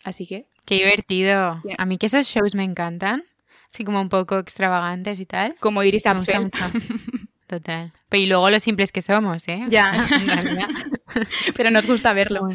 [0.03, 0.49] Así que.
[0.65, 1.63] Qué divertido.
[1.79, 3.25] A mí que esos shows me encantan
[3.73, 5.55] así como un poco extravagantes y tal.
[5.61, 6.51] Como Iris Apfel.
[7.47, 7.93] Total.
[8.09, 9.65] Pero y luego lo simples que somos, ¿eh?
[9.69, 9.93] Ya.
[11.57, 12.49] Pero nos gusta verlo.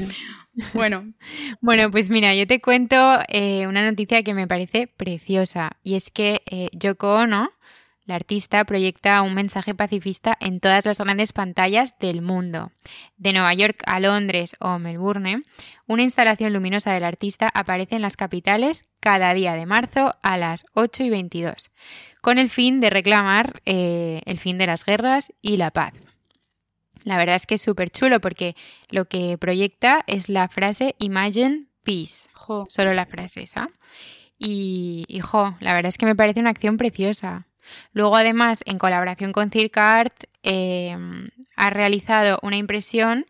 [0.74, 1.14] Bueno.
[1.62, 1.92] bueno.
[1.92, 5.78] pues mira, yo te cuento eh, una noticia que me parece preciosa.
[5.84, 7.52] Y es que eh, Yoko Ono,
[8.06, 12.72] la artista proyecta un mensaje pacifista en todas las grandes pantallas del mundo.
[13.18, 15.44] De Nueva York a Londres o Melbourne,
[15.88, 20.66] una instalación luminosa del artista aparece en las capitales cada día de marzo a las
[20.74, 21.70] 8 y 22,
[22.22, 25.94] con el fin de reclamar eh, el fin de las guerras y la paz.
[27.04, 28.56] La verdad es que es súper chulo porque
[28.90, 32.30] lo que proyecta es la frase Imagine Peace.
[32.68, 33.70] Solo la frase esa.
[34.38, 35.22] Y, y
[35.60, 37.48] la verdad es que me parece una acción preciosa.
[37.94, 40.96] Luego, además, en colaboración con Circart, eh,
[41.56, 43.26] ha realizado una impresión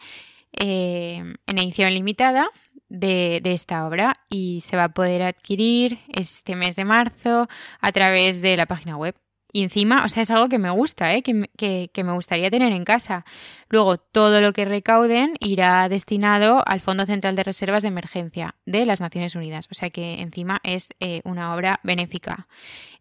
[0.54, 2.50] eh, en edición limitada
[2.92, 7.48] de, esta obra y se va a poder adquirir este mes de marzo
[7.80, 9.16] a través de la página web.
[9.54, 11.22] Y encima, o sea, es algo que me gusta, ¿eh?
[11.22, 11.48] que,
[11.92, 13.26] que, me gustaría tener en casa.
[13.70, 18.86] Luego, todo lo que recauden irá destinado al Fondo Central de Reservas de Emergencia de
[18.86, 19.68] las Naciones Unidas.
[19.70, 22.48] O sea que encima es eh, una obra benéfica.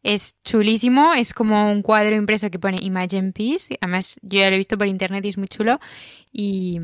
[0.03, 3.77] Es chulísimo, es como un cuadro impreso que pone Imagine Peace.
[3.81, 5.79] Además, yo ya lo he visto por internet y es muy chulo.
[6.33, 6.81] Y.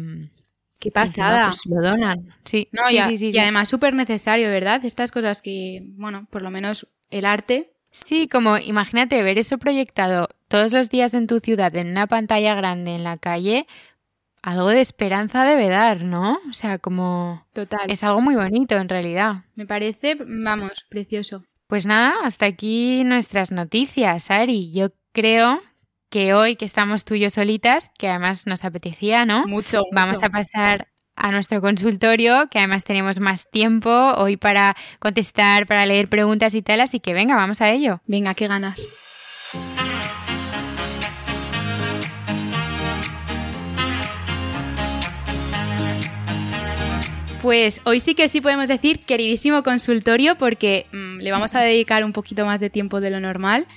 [0.79, 1.48] Qué pasada.
[1.48, 2.35] Pues lo donan.
[2.44, 4.85] Sí, no, y, sí, sí, y además súper necesario, ¿verdad?
[4.85, 10.28] Estas cosas que, bueno, por lo menos el arte Sí, como imagínate ver eso proyectado
[10.48, 13.66] todos los días en tu ciudad en una pantalla grande en la calle,
[14.42, 16.38] algo de esperanza debe dar, ¿no?
[16.48, 17.46] O sea, como...
[17.54, 17.80] Total.
[17.88, 19.44] Es algo muy bonito en realidad.
[19.54, 21.42] Me parece, vamos, precioso.
[21.68, 24.70] Pues nada, hasta aquí nuestras noticias, Ari.
[24.72, 25.62] Yo creo
[26.11, 29.46] que hoy que estamos tú y yo solitas, que además nos apetecía, ¿no?
[29.46, 30.26] Mucho, Vamos mucho.
[30.26, 36.09] a pasar a nuestro consultorio, que además tenemos más tiempo hoy para contestar, para leer
[36.09, 38.00] preguntas y tal, así que venga, vamos a ello.
[38.07, 38.87] Venga, qué ganas.
[47.42, 52.05] Pues hoy sí que sí podemos decir queridísimo consultorio porque mm, le vamos a dedicar
[52.05, 53.68] un poquito más de tiempo de lo normal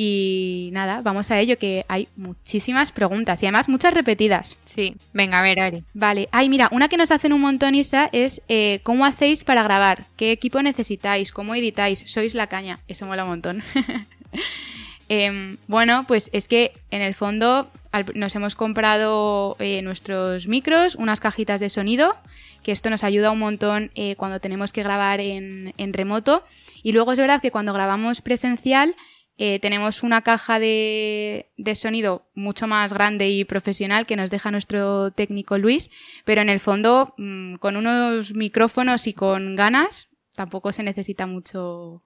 [0.00, 4.56] y nada, vamos a ello que hay muchísimas preguntas y además muchas repetidas.
[4.64, 5.82] Sí, venga, a ver, Ari.
[5.92, 9.64] Vale, ay mira, una que nos hacen un montón Isa es eh, ¿cómo hacéis para
[9.64, 10.04] grabar?
[10.16, 11.32] ¿Qué equipo necesitáis?
[11.32, 12.04] ¿Cómo editáis?
[12.06, 12.78] ¿Sois la caña?
[12.86, 13.64] Eso mola un montón.
[15.10, 17.70] Em, bueno, pues es que en el fondo
[18.14, 22.14] nos hemos comprado eh, nuestros micros, unas cajitas de sonido,
[22.62, 26.44] que esto nos ayuda un montón eh, cuando tenemos que grabar en, en remoto.
[26.82, 28.94] Y luego es verdad que cuando grabamos presencial
[29.38, 34.50] eh, tenemos una caja de, de sonido mucho más grande y profesional que nos deja
[34.50, 35.90] nuestro técnico Luis,
[36.24, 42.02] pero en el fondo mm, con unos micrófonos y con ganas tampoco se necesita mucho,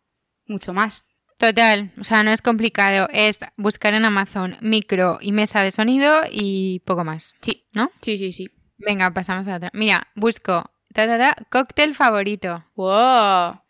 [0.47, 1.05] mucho más.
[1.39, 6.21] Total, o sea, no es complicado, es buscar en Amazon micro y mesa de sonido
[6.31, 7.35] y poco más.
[7.41, 7.91] Sí, ¿No?
[8.03, 8.51] sí, sí, sí.
[8.77, 9.71] Venga, pasamos a otra.
[9.73, 12.65] Mira, busco ta, ta, ta, cóctel favorito.
[12.77, 13.62] ¡Wow!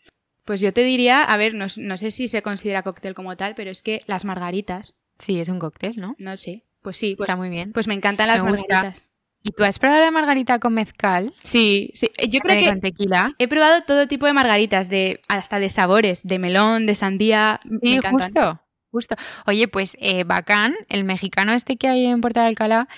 [0.44, 3.54] Pues yo te diría, a ver, no, no sé si se considera cóctel como tal,
[3.54, 6.16] pero es que las margaritas, Sí, es un cóctel, ¿no?
[6.18, 6.64] no sé.
[6.82, 7.72] Pues sí, pues, Está muy bien.
[7.72, 9.04] pues me encantan las Me margaritas.
[9.44, 11.32] ¿Y tú has probado la margarita con mezcal?
[11.44, 12.10] Sí, sí.
[12.28, 13.34] Yo creo Eh, que con tequila.
[13.38, 17.60] he probado todo tipo de margaritas, de hasta de sabores, de melón, de sandía.
[17.64, 18.20] me Sí, encantan.
[18.32, 19.14] justo, justo.
[19.46, 22.88] Oye, pues eh, Bacán, el mexicano este que hay en Puerto de Alcalá,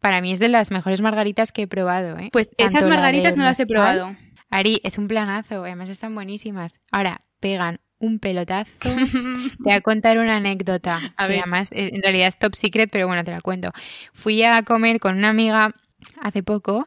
[0.00, 2.30] para mí es de las mejores margaritas que he probado, ¿eh?
[2.32, 4.14] Pues esas Tanto margaritas no las he probado.
[4.54, 6.78] Ari, es un planazo, además están buenísimas.
[6.92, 8.70] Ahora, pegan un pelotazo.
[8.82, 11.00] Te voy a contar una anécdota.
[11.16, 11.40] A que ver.
[11.40, 13.72] además, eh, en realidad es top secret, pero bueno, te la cuento.
[14.12, 15.74] Fui a comer con una amiga
[16.22, 16.86] hace poco.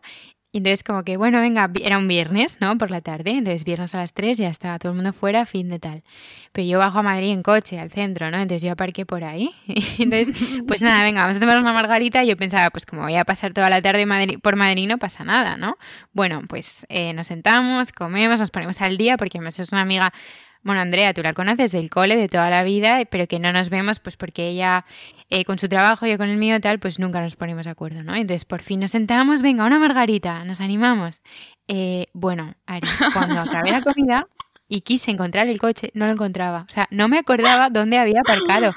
[0.54, 2.78] Entonces como que, bueno, venga, era un viernes, ¿no?
[2.78, 3.32] Por la tarde.
[3.32, 6.04] Entonces viernes a las 3 ya estaba todo el mundo fuera, fin de tal.
[6.52, 8.38] Pero yo bajo a Madrid en coche, al centro, ¿no?
[8.40, 9.52] Entonces yo aparqué por ahí.
[10.00, 10.36] Entonces,
[10.68, 12.24] pues nada, venga, vamos a tomar una margarita.
[12.24, 15.24] Yo pensaba, pues como voy a pasar toda la tarde Madrid- por Madrid, no pasa
[15.24, 15.78] nada, ¿no?
[16.14, 20.12] Bueno, pues eh, nos sentamos, comemos, nos ponemos al día, porque además es una amiga
[20.67, 23.69] bueno, Andrea, tú la conoces del cole de toda la vida, pero que no nos
[23.69, 24.84] vemos pues porque ella
[25.30, 28.03] eh, con su trabajo, yo con el mío tal, pues nunca nos ponemos de acuerdo,
[28.03, 28.13] ¿no?
[28.13, 31.21] Entonces por fin nos sentamos, venga, una margarita, nos animamos.
[31.69, 34.27] Eh, bueno, Ari, cuando acabé la comida
[34.67, 36.65] y quise encontrar el coche, no lo encontraba.
[36.67, 38.75] O sea, no me acordaba dónde había aparcado.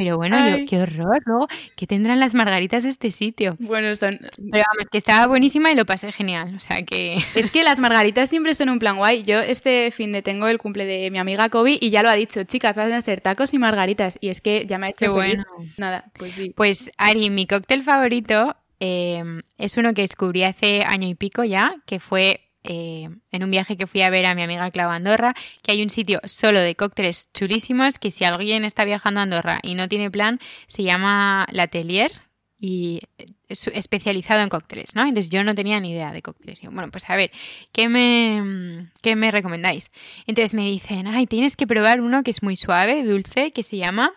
[0.00, 1.46] Pero bueno, yo, qué horror, ¿no?
[1.76, 3.56] ¿Qué tendrán las margaritas de este sitio?
[3.58, 4.18] Bueno, son.
[4.18, 6.54] Pero vamos, que estaba buenísima y lo pasé genial.
[6.56, 7.18] O sea que...
[7.34, 9.24] Es que las margaritas siempre son un plan guay.
[9.24, 12.14] Yo este fin de tengo el cumple de mi amiga Kobe y ya lo ha
[12.14, 14.16] dicho, chicas, van a ser tacos y margaritas.
[14.22, 15.44] Y es que ya me ha hecho Qué bueno.
[15.76, 16.54] Nada, pues sí.
[16.56, 19.22] Pues Ari, mi cóctel favorito eh,
[19.58, 23.76] es uno que descubrí hace año y pico ya, que fue eh, en un viaje
[23.76, 26.74] que fui a ver a mi amiga Clau Andorra, que hay un sitio solo de
[26.74, 31.46] cócteles chulísimos, que si alguien está viajando a Andorra y no tiene plan, se llama
[31.52, 32.12] L'Atelier
[32.58, 33.00] y
[33.48, 35.02] es especializado en cócteles, ¿no?
[35.02, 36.62] Entonces yo no tenía ni idea de cócteles.
[36.62, 37.30] Y yo, bueno, pues a ver,
[37.72, 39.90] ¿qué me, ¿qué me recomendáis?
[40.26, 43.78] Entonces me dicen, ay, tienes que probar uno que es muy suave, dulce, que se
[43.78, 44.12] llama...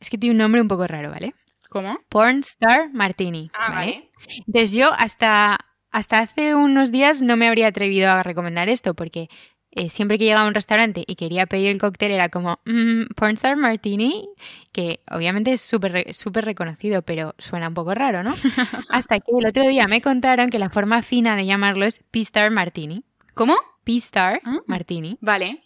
[0.00, 1.34] Es que tiene un nombre un poco raro, ¿vale?
[1.70, 1.98] ¿Cómo?
[2.08, 3.50] Porn Star Martini.
[3.54, 4.10] Ah, ¿vale?
[4.46, 5.58] Entonces yo hasta,
[5.94, 9.28] hasta hace unos días no me habría atrevido a recomendar esto porque
[9.70, 13.06] eh, siempre que llegaba a un restaurante y quería pedir el cóctel era como "Mm,
[13.16, 14.28] Porn Star Martini,
[14.72, 18.34] que obviamente es súper reconocido, pero suena un poco raro, ¿no?
[18.88, 22.50] hasta que el otro día me contaron que la forma fina de llamarlo es P-Star
[22.50, 23.04] Martini.
[23.34, 23.56] ¿Cómo?
[23.84, 24.58] P-Star Ah.
[24.66, 25.18] Martini.
[25.20, 25.62] Vale.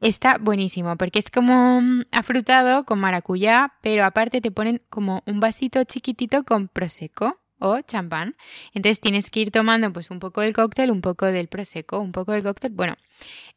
[0.00, 5.40] Está buenísimo porque es como mm, afrutado con maracuyá, pero aparte te ponen como un
[5.40, 8.36] vasito chiquitito con prosecco o champán.
[8.74, 12.12] Entonces tienes que ir tomando pues un poco del cóctel, un poco del prosecco, un
[12.12, 12.72] poco del cóctel.
[12.72, 12.96] Bueno,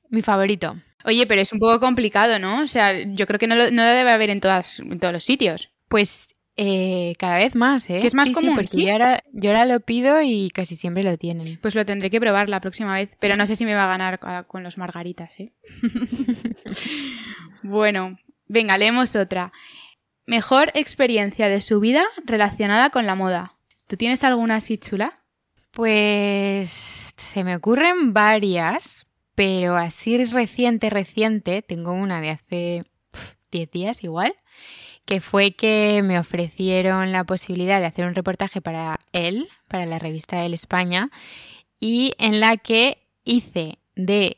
[0.10, 0.76] mi favorito.
[1.06, 2.62] Oye, pero es un poco complicado, ¿no?
[2.62, 5.14] O sea, yo creo que no lo, no lo debe haber en, todas, en todos
[5.14, 5.72] los sitios.
[5.90, 8.00] Pues eh, cada vez más, ¿eh?
[8.00, 8.86] Que es más Sí, sí, común, porque ¿sí?
[8.86, 11.58] yo, ahora, yo ahora lo pido y casi siempre lo tienen.
[11.62, 13.88] Pues lo tendré que probar la próxima vez, pero no sé si me va a
[13.88, 15.54] ganar ah, con los margaritas, ¿eh?
[17.64, 19.52] bueno, venga, leemos otra.
[20.26, 23.53] Mejor experiencia de su vida relacionada con la moda.
[23.88, 25.24] ¿Tú tienes alguna así chula?
[25.72, 33.72] Pues se me ocurren varias, pero así reciente, reciente, tengo una de hace pf, 10
[33.72, 34.36] días igual,
[35.06, 40.00] que fue que me ofrecieron la posibilidad de hacer un reportaje para él, para la
[40.00, 41.10] revista El España,
[41.80, 44.38] y en la que hice de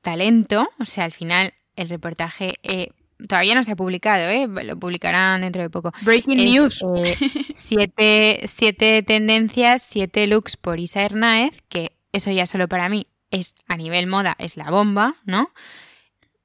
[0.00, 2.90] talento, o sea, al final el reportaje eh,
[3.26, 4.46] todavía no se ha publicado, ¿eh?
[4.64, 5.92] lo publicarán dentro de poco.
[6.02, 6.82] Breaking news.
[6.96, 7.16] Eh,
[7.54, 13.54] siete, siete tendencias, siete looks por Isa Hernáez, que eso ya solo para mí es
[13.66, 15.50] a nivel moda, es la bomba, ¿no?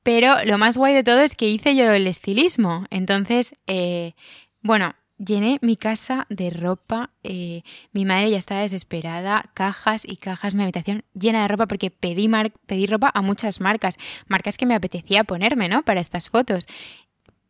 [0.04, 2.86] Pero lo más guay de todo es que hice yo el estilismo.
[2.90, 4.14] Entonces, eh,
[4.62, 7.12] bueno, llené mi casa de ropa.
[7.24, 9.46] Eh, mi madre ya estaba desesperada.
[9.54, 12.30] Cajas y cajas, mi habitación llena de ropa porque pedí,
[12.66, 13.98] pedí ropa a muchas marcas.
[14.28, 15.84] Marcas que me apetecía ponerme, ¿no?
[15.84, 16.68] Para estas fotos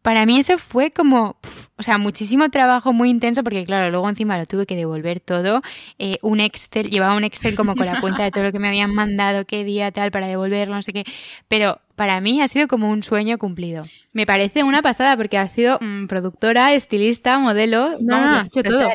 [0.03, 1.37] para mí eso fue como,
[1.77, 5.61] o sea, muchísimo trabajo muy intenso porque claro, luego encima lo tuve que devolver todo.
[5.97, 8.67] Eh, un Excel, llevaba un Excel como con la cuenta de todo lo que me
[8.67, 11.05] habían mandado, qué día tal, para devolverlo, no sé qué.
[11.47, 13.85] Pero para mí ha sido como un sueño cumplido.
[14.11, 18.63] Me parece una pasada porque has sido mm, productora, estilista, modelo, no, no, has hecho
[18.63, 18.89] todo.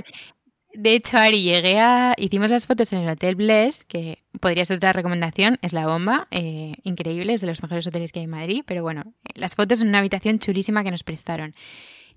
[0.75, 2.15] De hecho, Ari, llegué a.
[2.17, 6.29] Hicimos las fotos en el Hotel Bless, que podría ser otra recomendación, es la bomba,
[6.31, 9.81] eh, increíble, es de los mejores hoteles que hay en Madrid, pero bueno, las fotos
[9.81, 11.53] en una habitación chulísima que nos prestaron.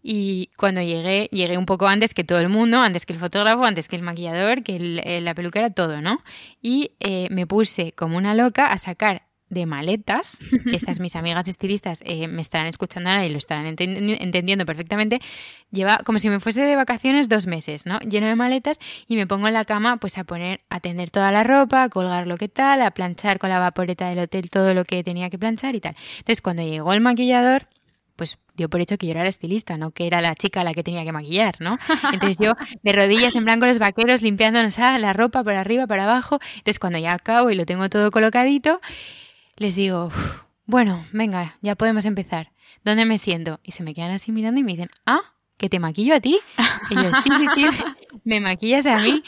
[0.04, 3.64] Y cuando llegué, llegué un poco antes que todo el mundo, antes que el fotógrafo,
[3.66, 4.80] antes que el maquillador, que
[5.24, 6.24] la peluquera, todo, ¿no?
[6.62, 10.40] Y eh, me puse como una loca a sacar de maletas,
[10.72, 15.20] estas mis amigas estilistas eh, me estarán escuchando ahora y lo estarán entendiendo perfectamente,
[15.72, 18.00] lleva como si me fuese de vacaciones dos meses, ¿no?
[18.00, 21.34] Lleno de maletas y me pongo en la cama pues a poner, a tender toda
[21.34, 24.74] la ropa, a colgar lo que tal, a planchar con la vaporeta del hotel todo
[24.74, 25.96] lo que tenía que planchar y tal.
[26.20, 27.68] Entonces cuando llegó el maquillador,
[28.16, 30.74] pues dio por hecho que yo era la estilista, no que era la chica la
[30.74, 31.78] que tenía que maquillar, ¿no?
[32.14, 36.40] Entonces yo de rodillas en blanco los vaqueros limpiándonos la ropa por arriba, para abajo.
[36.58, 38.80] Entonces cuando ya acabo y lo tengo todo colocadito,
[39.62, 40.10] les digo,
[40.66, 42.52] bueno, venga, ya podemos empezar.
[42.84, 43.60] ¿Dónde me siento?
[43.64, 45.22] Y se me quedan así mirando y me dicen, ah,
[45.58, 46.40] que te maquillo a ti.
[46.90, 47.66] Y yo, sí, sí, sí,
[48.24, 49.22] me maquillas a mí.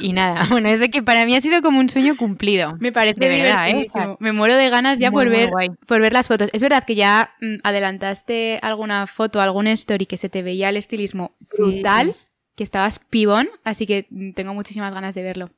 [0.00, 2.76] Y, nada, bueno, es que para mí ha sido como un sueño cumplido.
[2.80, 3.86] Me parece de verdad, ¿eh?
[4.18, 5.50] Me muero de ganas ya por ver,
[5.86, 6.50] por ver las fotos.
[6.52, 10.78] Es verdad que ya mm, adelantaste alguna foto, algún story que se te veía el
[10.78, 12.16] estilismo brutal,
[12.56, 15.50] que estabas pibón, así que mm, tengo muchísimas ganas de verlo.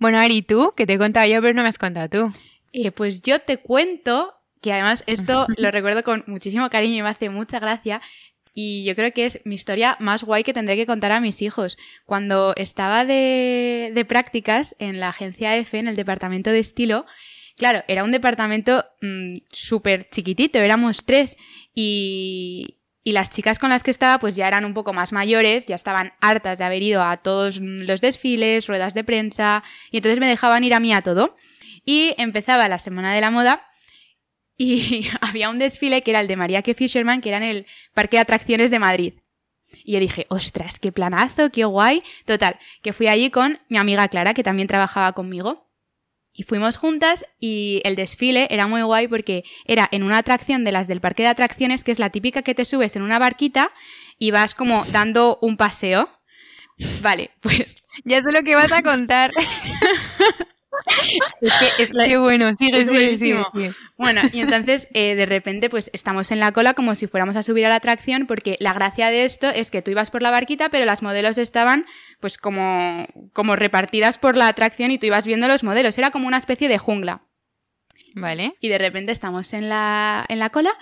[0.00, 0.72] Bueno, Ari, ¿tú?
[0.76, 2.34] Que te he contado yo, pero no me has contado tú.
[2.72, 7.08] Eh, pues yo te cuento, que además esto lo recuerdo con muchísimo cariño y me
[7.08, 8.00] hace mucha gracia,
[8.54, 11.40] y yo creo que es mi historia más guay que tendré que contar a mis
[11.40, 11.78] hijos.
[12.04, 17.06] Cuando estaba de, de prácticas en la agencia EFE, en el departamento de estilo,
[17.56, 21.36] claro, era un departamento mm, súper chiquitito, éramos tres
[21.74, 25.66] y, y las chicas con las que estaba pues ya eran un poco más mayores,
[25.66, 30.20] ya estaban hartas de haber ido a todos los desfiles, ruedas de prensa y entonces
[30.20, 31.36] me dejaban ir a mí a todo.
[31.84, 33.66] Y empezaba la Semana de la Moda
[34.56, 37.66] y había un desfile que era el de María que Fisherman, que era en el
[37.94, 39.14] Parque de Atracciones de Madrid.
[39.84, 42.02] Y yo dije, ostras, qué planazo, qué guay.
[42.26, 45.66] Total, que fui allí con mi amiga Clara, que también trabajaba conmigo.
[46.32, 50.72] Y fuimos juntas y el desfile era muy guay porque era en una atracción de
[50.72, 53.72] las del parque de atracciones, que es la típica que te subes en una barquita
[54.18, 56.08] y vas como dando un paseo.
[57.02, 59.32] Vale, pues ya sé lo que vas a contar.
[61.40, 66.30] es que Qué bueno, sigue, sigue, sigue, Bueno, y entonces eh, de repente pues estamos
[66.30, 69.24] en la cola como si fuéramos a subir a la atracción porque la gracia de
[69.24, 71.86] esto es que tú ibas por la barquita pero las modelos estaban
[72.20, 75.96] pues como, como repartidas por la atracción y tú ibas viendo los modelos.
[75.98, 77.22] Era como una especie de jungla.
[78.14, 78.54] Vale.
[78.60, 80.72] Y de repente estamos en la, en la cola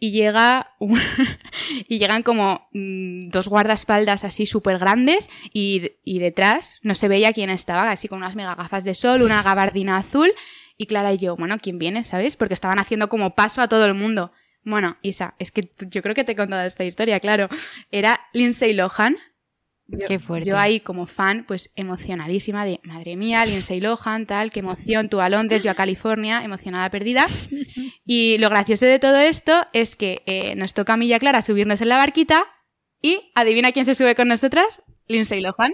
[0.00, 0.74] y llega
[1.88, 7.32] y llegan como mm, dos guardaespaldas así súper grandes y, y, detrás no se veía
[7.32, 10.32] quién estaba, así con unas mega gafas de sol, una gabardina azul
[10.76, 12.04] y Clara y yo, bueno, ¿quién viene?
[12.04, 12.36] ¿Sabes?
[12.36, 14.32] Porque estaban haciendo como paso a todo el mundo.
[14.64, 17.48] Bueno, Isa, es que yo creo que te he contado esta historia, claro.
[17.90, 19.16] Era Lindsay Lohan,
[19.88, 20.50] yo, Qué fuerte.
[20.50, 25.20] Yo ahí como fan, pues emocionadísima de, madre mía, Lindsay Lohan, tal, qué emoción, tú
[25.20, 27.26] a Londres, yo a California, emocionada perdida.
[28.10, 31.18] Y lo gracioso de todo esto es que eh, nos toca a mí y a
[31.18, 32.46] Clara subirnos en la barquita
[33.02, 35.72] y adivina quién se sube con nosotras, Lindsay Lohan.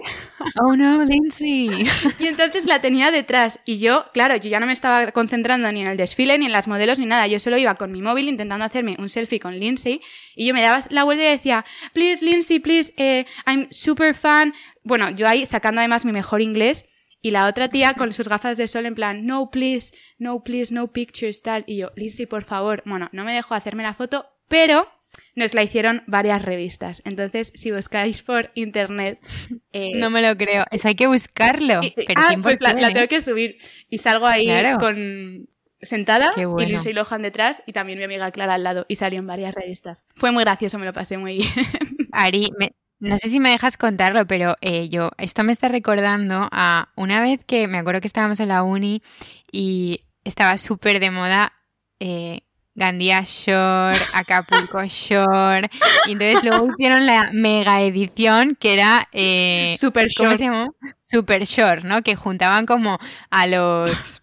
[0.61, 1.69] Oh no, Lindsay.
[2.19, 3.59] y entonces la tenía detrás.
[3.65, 6.53] Y yo, claro, yo ya no me estaba concentrando ni en el desfile, ni en
[6.53, 7.27] las modelos, ni nada.
[7.27, 10.01] Yo solo iba con mi móvil intentando hacerme un selfie con Lindsay.
[10.35, 14.53] Y yo me daba la vuelta y decía, please, Lindsay, please, eh, I'm super fan.
[14.83, 16.85] Bueno, yo ahí sacando además mi mejor inglés.
[17.21, 20.73] Y la otra tía con sus gafas de sol en plan, no, please, no, please,
[20.73, 21.63] no pictures, tal.
[21.67, 22.83] Y yo, Lindsay, por favor.
[22.85, 24.87] Bueno, no me dejó hacerme la foto, pero
[25.35, 27.01] nos la hicieron varias revistas.
[27.05, 29.19] Entonces, si buscáis por internet...
[29.77, 30.63] Eh, no me lo creo.
[30.71, 31.81] Eso hay que buscarlo.
[32.15, 33.57] ah, pues la, tengo que subir.
[33.89, 34.47] Y salgo ahí
[34.79, 35.49] con...
[35.81, 36.69] sentada Qué y bueno.
[36.69, 40.05] Lindsay Lohan detrás y también mi amiga Clara al lado y salió en varias revistas.
[40.15, 41.49] Fue muy gracioso, me lo pasé muy bien.
[42.13, 46.47] Ari, me- no sé si me dejas contarlo, pero eh, yo, esto me está recordando
[46.53, 49.03] a una vez que me acuerdo que estábamos en la uni
[49.51, 51.51] y estaba súper de moda
[51.99, 52.43] eh,
[52.75, 55.69] Gandía Shore, Acapulco Shore,
[56.07, 59.07] y entonces luego hicieron la mega edición que era...
[59.13, 60.75] eh, Super ¿Cómo se llamó?
[61.09, 62.01] Super Shore, ¿no?
[62.01, 62.99] Que juntaban como
[63.29, 64.21] a los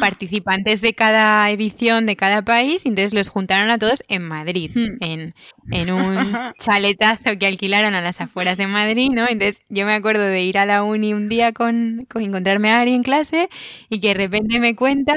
[0.00, 4.96] participantes de cada edición de cada país entonces los juntaron a todos en Madrid, Hmm.
[5.00, 5.34] en,
[5.70, 6.14] en un
[6.58, 9.26] chaletazo que alquilaron a las afueras de Madrid, ¿no?
[9.28, 12.78] Entonces yo me acuerdo de ir a la uni un día con, con encontrarme a
[12.80, 13.48] Ari en clase
[13.88, 15.14] y que de repente me cuenta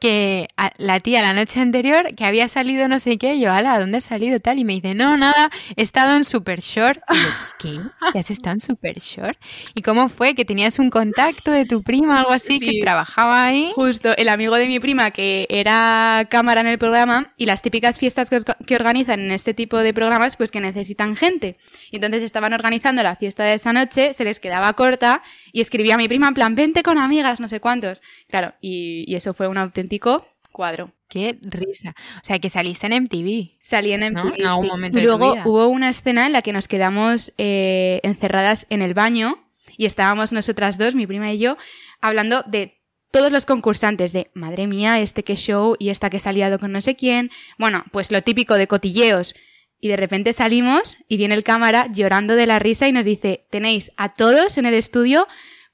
[0.00, 3.52] que a- la tía la noche anterior que había salido no sé qué, y yo,
[3.52, 4.58] ala, ¿dónde has salido tal?
[4.58, 7.00] Y me dice, no, nada, he estado en Super Shore.
[7.10, 7.28] Y yo,
[7.58, 7.80] ¿qué?
[8.12, 9.38] ¿Que has estado en Super Shore?
[9.74, 10.34] ¿Y cómo fue?
[10.34, 12.66] ¿Que tenías un contacto de tu prima, algo así, Sí.
[12.66, 13.72] que trabajaba ahí?
[13.74, 17.98] Justo, el amigo de mi prima que era cámara en el programa y las típicas
[17.98, 21.56] fiestas que, organizan en este tipo de programas pues que necesitan gente.
[21.90, 25.22] Y entonces estaban organizando la fiesta de esa noche, se les quedaba corta
[25.52, 28.00] y escribía a mi prima en plan, vente con amigas, no sé cuántos.
[28.28, 30.92] Claro, y, y eso fue un auténtico cuadro.
[31.08, 31.94] Qué risa.
[32.16, 33.58] O sea, que saliste en MTV.
[33.62, 34.24] Salí en ¿No?
[34.24, 34.70] MTV, En algún sí.
[34.70, 35.44] momento Y de tu luego vida.
[35.46, 39.38] hubo una escena en la que nos quedamos eh, encerradas en el baño
[39.78, 41.56] y estábamos nosotras dos, mi prima y yo,
[42.00, 42.77] hablando de
[43.10, 46.58] todos los concursantes de, madre mía, este que show y esta que se ha liado
[46.58, 47.30] con no sé quién.
[47.58, 49.34] Bueno, pues lo típico de cotilleos.
[49.80, 53.46] Y de repente salimos y viene el cámara llorando de la risa y nos dice,
[53.50, 55.28] tenéis a todos en el estudio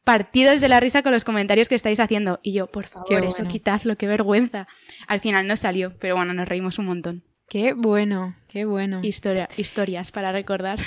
[0.05, 2.39] partidos de la risa con los comentarios que estáis haciendo.
[2.43, 4.68] Y yo, por favor, Qué eso quitadlo, qué vergüenza.
[5.09, 7.24] Al final no salió, pero bueno, nos reímos un montón.
[7.49, 9.01] Qué bueno, qué bueno.
[9.03, 10.78] Historia, historias para recordar.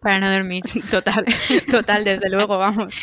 [0.00, 0.62] Para no dormir.
[0.90, 1.24] Total,
[1.70, 2.94] total, desde luego, vamos.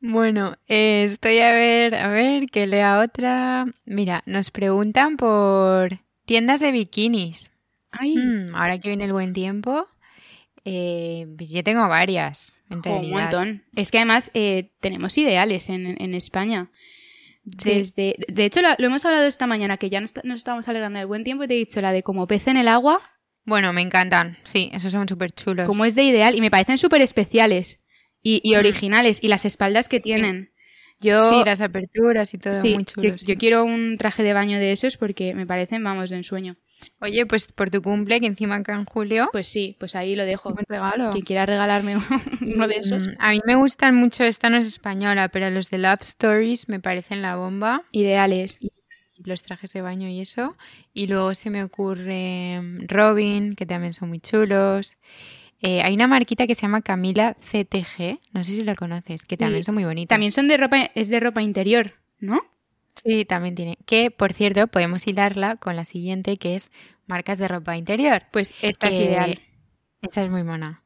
[0.00, 3.66] Bueno, eh, estoy a ver, a ver, que lea otra.
[3.84, 7.50] Mira, nos preguntan por tiendas de bikinis.
[7.92, 9.86] Ay, Mm, ahora que viene el buen tiempo,
[10.64, 13.64] eh, pues yo tengo varias, en un montón.
[13.74, 16.70] Es que además eh, tenemos ideales en, en España.
[17.58, 17.70] Sí.
[17.70, 20.98] Desde, de hecho, lo, lo hemos hablado esta mañana, que ya nos, nos estábamos alegrando
[20.98, 23.00] del buen tiempo y te he dicho la de como pez en el agua,
[23.44, 24.36] Bueno, me encantan.
[24.44, 25.66] Sí, esos son súper chulos.
[25.68, 27.78] como es de ideal, y me parecen súper especiales
[28.28, 30.52] y, y originales, y las espaldas que tienen.
[30.98, 33.26] Yo, Sí, las aperturas y todo, sí, muy yo, chulos.
[33.26, 36.56] yo quiero un traje de baño de esos porque me parecen, vamos, de ensueño.
[37.02, 40.24] Oye, pues por tu cumple, que encima acá en julio, Pues sí, pues ahí lo
[40.24, 40.54] dejo.
[40.68, 41.10] regalo.
[41.10, 41.96] Quien quiera regalarme
[42.40, 43.08] uno de esos.
[43.08, 46.68] Mm, A mí me gustan mucho, esta no es española, pero los de Love Stories
[46.70, 47.82] me parecen la bomba.
[47.92, 48.58] Ideales.
[49.22, 50.56] Los trajes de baño y eso.
[50.94, 54.96] Y luego se me ocurre mm, Robin, que también son muy chulos.
[55.62, 59.36] Eh, hay una marquita que se llama Camila CTG, no sé si la conoces, que
[59.36, 59.40] Sí.
[59.40, 60.14] también son muy bonitas.
[60.14, 62.38] También son de ropa, es de ropa interior, ¿no?
[62.94, 63.78] Sí, también tiene.
[63.86, 66.70] Que, por cierto, podemos hilarla con la siguiente, que es
[67.06, 68.22] marcas de ropa interior.
[68.32, 69.38] Pues esta es ideal.
[70.02, 70.82] Esa es muy mona.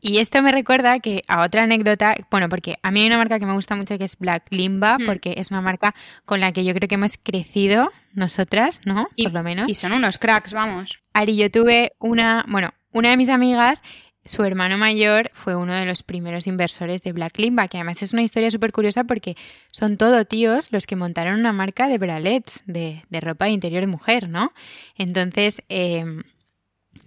[0.00, 3.38] Y esto me recuerda que a otra anécdota, bueno, porque a mí hay una marca
[3.38, 5.06] que me gusta mucho que es Black Limba, Mm.
[5.06, 5.94] porque es una marca
[6.26, 9.08] con la que yo creo que hemos crecido nosotras, ¿no?
[9.16, 9.68] Y- Por lo menos.
[9.70, 10.98] Y son unos cracks, vamos.
[11.14, 13.82] Ari, yo tuve una, bueno, una de mis amigas,
[14.24, 18.14] su hermano mayor fue uno de los primeros inversores de Black Limba, que además es
[18.14, 19.36] una historia súper curiosa porque
[19.70, 23.86] son todo tíos los que montaron una marca de bralets, de, de ropa de interior
[23.86, 24.52] mujer, ¿no?
[24.96, 26.04] Entonces, eh,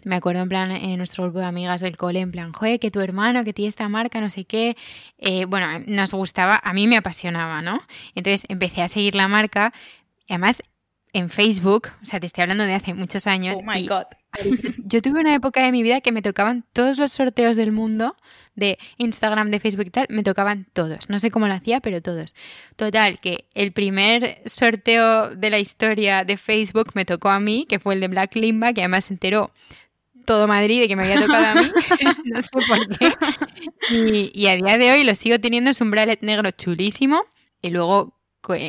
[0.03, 2.91] me acuerdo en plan, en nuestro grupo de amigas del cole, en plan, joder, que
[2.91, 4.75] tu hermano, que tiene esta marca, no sé qué.
[5.17, 7.81] Eh, bueno, nos gustaba, a mí me apasionaba, ¿no?
[8.13, 9.73] Entonces empecé a seguir la marca,
[10.29, 10.61] además
[11.13, 13.57] en Facebook, o sea, te estoy hablando de hace muchos años.
[13.61, 14.05] Oh my y god.
[14.85, 18.15] yo tuve una época de mi vida que me tocaban todos los sorteos del mundo,
[18.55, 21.09] de Instagram, de Facebook y tal, me tocaban todos.
[21.09, 22.35] No sé cómo lo hacía, pero todos.
[22.75, 27.79] Total, que el primer sorteo de la historia de Facebook me tocó a mí, que
[27.79, 29.51] fue el de Black Limba, que además se enteró
[30.25, 31.71] todo Madrid de que me había tocado a mí,
[32.25, 33.13] no sé por qué.
[33.91, 37.23] Y, y a día de hoy lo sigo teniendo, es un bralette negro chulísimo.
[37.61, 38.16] Y luego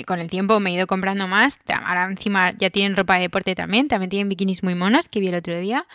[0.06, 1.58] con el tiempo me he ido comprando más.
[1.84, 5.28] Ahora encima ya tienen ropa de deporte también, también tienen bikinis muy monas que vi
[5.28, 5.86] el otro día.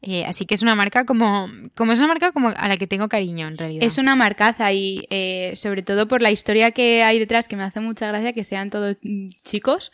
[0.00, 2.86] Eh, así que es una marca como, como es una marca como a la que
[2.86, 3.82] tengo cariño en realidad.
[3.84, 7.64] Es una marcaza y eh, sobre todo por la historia que hay detrás, que me
[7.64, 9.90] hace mucha gracia que sean todos mm, chicos.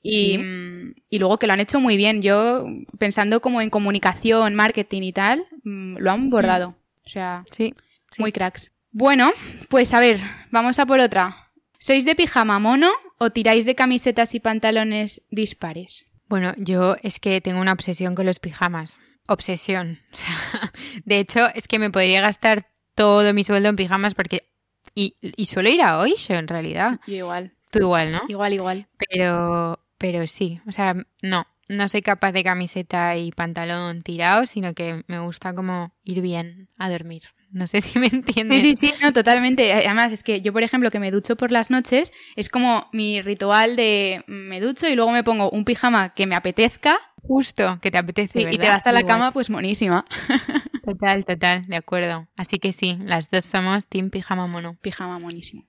[0.00, 0.38] Y, Sí.
[0.38, 2.22] mm, y luego que lo han hecho muy bien.
[2.22, 2.66] Yo,
[2.98, 6.76] pensando como en comunicación, marketing y tal, mm, lo han bordado.
[7.04, 7.74] O sea, Sí,
[8.12, 8.22] sí.
[8.22, 8.70] muy cracks.
[8.92, 9.32] Bueno,
[9.68, 10.20] pues a ver,
[10.52, 11.47] vamos a por otra.
[11.78, 16.06] ¿Sois de pijama mono o tiráis de camisetas y pantalones dispares?
[16.28, 18.98] Bueno, yo es que tengo una obsesión con los pijamas.
[19.26, 20.00] Obsesión.
[20.12, 20.72] O sea,
[21.04, 24.48] de hecho, es que me podría gastar todo mi sueldo en pijamas porque...
[24.94, 26.98] Y, y suelo ir a Oisho, en realidad.
[27.06, 28.22] Yo igual, Tú igual, ¿no?
[28.28, 28.86] igual, igual.
[28.98, 34.74] Pero pero sí, o sea, no, no soy capaz de camiseta y pantalón tirado, sino
[34.74, 37.22] que me gusta como ir bien a dormir.
[37.50, 38.62] No sé si me entiendes.
[38.62, 39.72] Sí, sí, sí, no, totalmente.
[39.72, 43.20] Además, es que yo, por ejemplo, que me ducho por las noches, es como mi
[43.22, 46.98] ritual de me ducho y luego me pongo un pijama que me apetezca.
[47.22, 48.40] Justo, que te apetece.
[48.40, 50.04] y te vas a la cama, pues monísima.
[50.84, 52.28] Total, total, de acuerdo.
[52.34, 54.74] Así que sí, las dos somos Team Pijama Mono.
[54.80, 55.66] Pijama monísimo.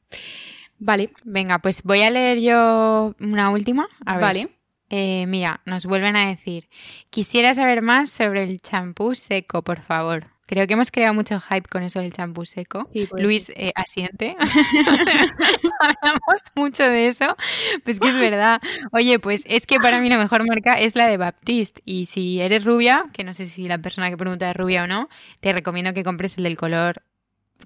[0.78, 1.12] Vale.
[1.26, 3.90] Venga, pues voy a leer yo una última.
[4.06, 4.22] A ver.
[4.22, 4.50] Vale.
[4.90, 6.70] Eh, mira, nos vuelven a decir,
[7.10, 10.28] quisiera saber más sobre el champú seco, por favor.
[10.50, 12.84] Creo que hemos creado mucho hype con eso del champú seco.
[13.12, 14.36] Luis eh, asiente.
[15.80, 17.38] Hablamos mucho de eso.
[17.84, 18.60] Pues que es verdad.
[18.92, 21.84] Oye, pues es que para mí la mejor marca es la de Baptiste.
[21.86, 24.88] Y si eres rubia, que no sé si la persona que pregunta es rubia o
[24.88, 25.08] no,
[25.40, 27.04] te recomiendo que compres el del color,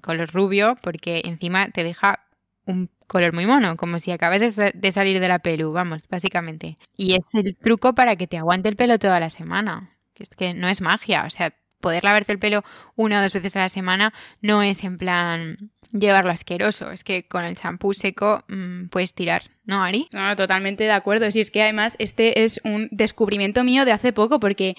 [0.02, 2.26] color rubio, porque encima te deja
[2.66, 6.76] un color muy mono, como si acabas de salir de la pelu, vamos, básicamente.
[6.98, 9.96] Y es el truco para que te aguante el pelo toda la semana.
[10.12, 11.54] Que es que no es magia, o sea,
[11.84, 12.64] poder lavarte el pelo
[12.96, 17.28] una o dos veces a la semana no es en plan llevarlo asqueroso, es que
[17.28, 20.08] con el champú seco mm, puedes tirar, ¿no, Ari?
[20.10, 21.30] No, totalmente de acuerdo.
[21.30, 24.76] Si es que además este es un descubrimiento mío de hace poco porque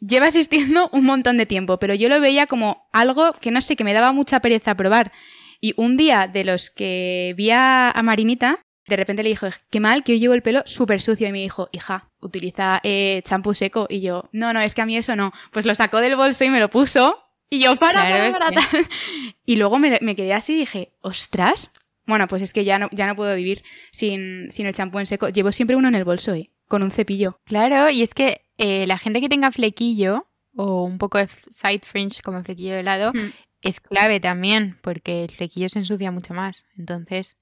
[0.00, 3.74] lleva existiendo un montón de tiempo, pero yo lo veía como algo que no sé,
[3.74, 5.10] que me daba mucha pereza probar.
[5.60, 10.04] Y un día de los que vi a Marinita, de repente le dijo, qué mal
[10.04, 11.26] que yo llevo el pelo súper sucio.
[11.28, 13.86] Y me dijo, hija, utiliza eh, champú seco.
[13.88, 15.32] Y yo, no, no, es que a mí eso no.
[15.52, 17.20] Pues lo sacó del bolso y me lo puso.
[17.50, 18.86] Y yo, para, para, para, tal.
[19.46, 21.70] Y luego me, quedé así y dije, ostras.
[22.06, 25.06] Bueno, pues es que ya no, ya no puedo vivir sin, sin el champú en
[25.06, 25.28] seco.
[25.28, 26.50] Llevo siempre uno en el bolso, ¿eh?
[26.66, 27.40] Con un cepillo.
[27.44, 31.80] Claro, y es que eh, la gente que tenga flequillo o un poco de side
[31.82, 33.32] fringe como flequillo de lado hmm.
[33.62, 36.64] es clave también, porque el flequillo se ensucia mucho más.
[36.76, 37.36] Entonces,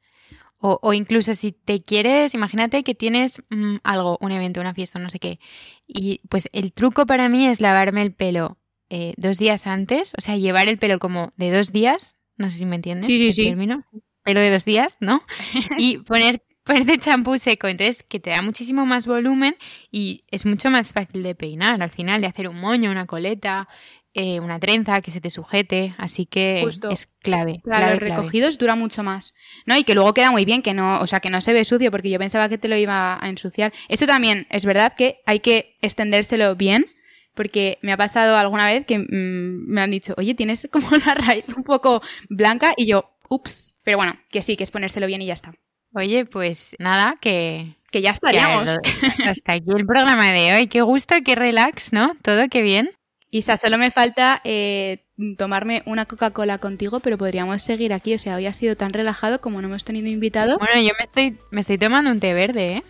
[0.64, 5.10] o, incluso si te quieres, imagínate que tienes mm, algo, un evento, una fiesta, no
[5.10, 5.40] sé qué.
[5.86, 8.58] Y pues el truco para mí es lavarme el pelo
[8.88, 12.58] eh, dos días antes, o sea, llevar el pelo como de dos días, no sé
[12.58, 13.06] si me entiendes.
[13.06, 13.44] Sí, sí, sí.
[13.48, 13.84] Término,
[14.22, 15.22] pelo de dos días, ¿no?
[15.78, 19.56] Y poner ponerte champú seco, entonces que te da muchísimo más volumen
[19.90, 23.68] y es mucho más fácil de peinar al final, de hacer un moño, una coleta,
[24.14, 27.62] eh, una trenza que se te sujete, así que es clave.
[27.64, 29.34] Para los recogidos dura mucho más.
[29.64, 29.76] ¿No?
[29.76, 31.90] Y que luego queda muy bien, que no, o sea, que no se ve sucio,
[31.90, 33.72] porque yo pensaba que te lo iba a ensuciar.
[33.88, 36.86] Eso también es verdad que hay que extendérselo bien,
[37.34, 41.14] porque me ha pasado alguna vez que mm, me han dicho, oye, tienes como una
[41.14, 43.76] raíz un poco blanca, y yo, ups.
[43.82, 45.52] Pero bueno, que sí, que es ponérselo bien y ya está.
[45.94, 48.68] Oye, pues nada, que que ya estaríamos.
[49.26, 50.66] hasta aquí el programa de hoy.
[50.66, 52.14] Qué gusto, qué relax, ¿no?
[52.22, 52.90] Todo qué bien.
[53.34, 55.06] Isa, solo me falta eh,
[55.38, 58.12] tomarme una Coca-Cola contigo, pero podríamos seguir aquí.
[58.12, 60.58] O sea, hoy ha sido tan relajado como no hemos tenido invitados.
[60.58, 62.82] Bueno, yo me estoy, me estoy tomando un té verde, ¿eh?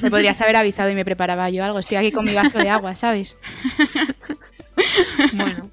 [0.00, 1.78] me podrías haber avisado y me preparaba yo algo.
[1.78, 3.36] Estoy aquí con mi vaso de agua, ¿sabes?
[5.34, 5.70] bueno.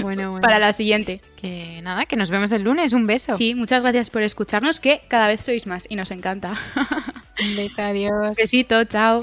[0.00, 0.40] Bueno, bueno.
[0.40, 1.20] Para la siguiente.
[1.36, 2.94] Que nada, que nos vemos el lunes.
[2.94, 3.34] Un beso.
[3.34, 6.54] Sí, muchas gracias por escucharnos, que cada vez sois más y nos encanta.
[7.42, 8.34] Un beso, adiós.
[8.38, 9.20] Besito, chao.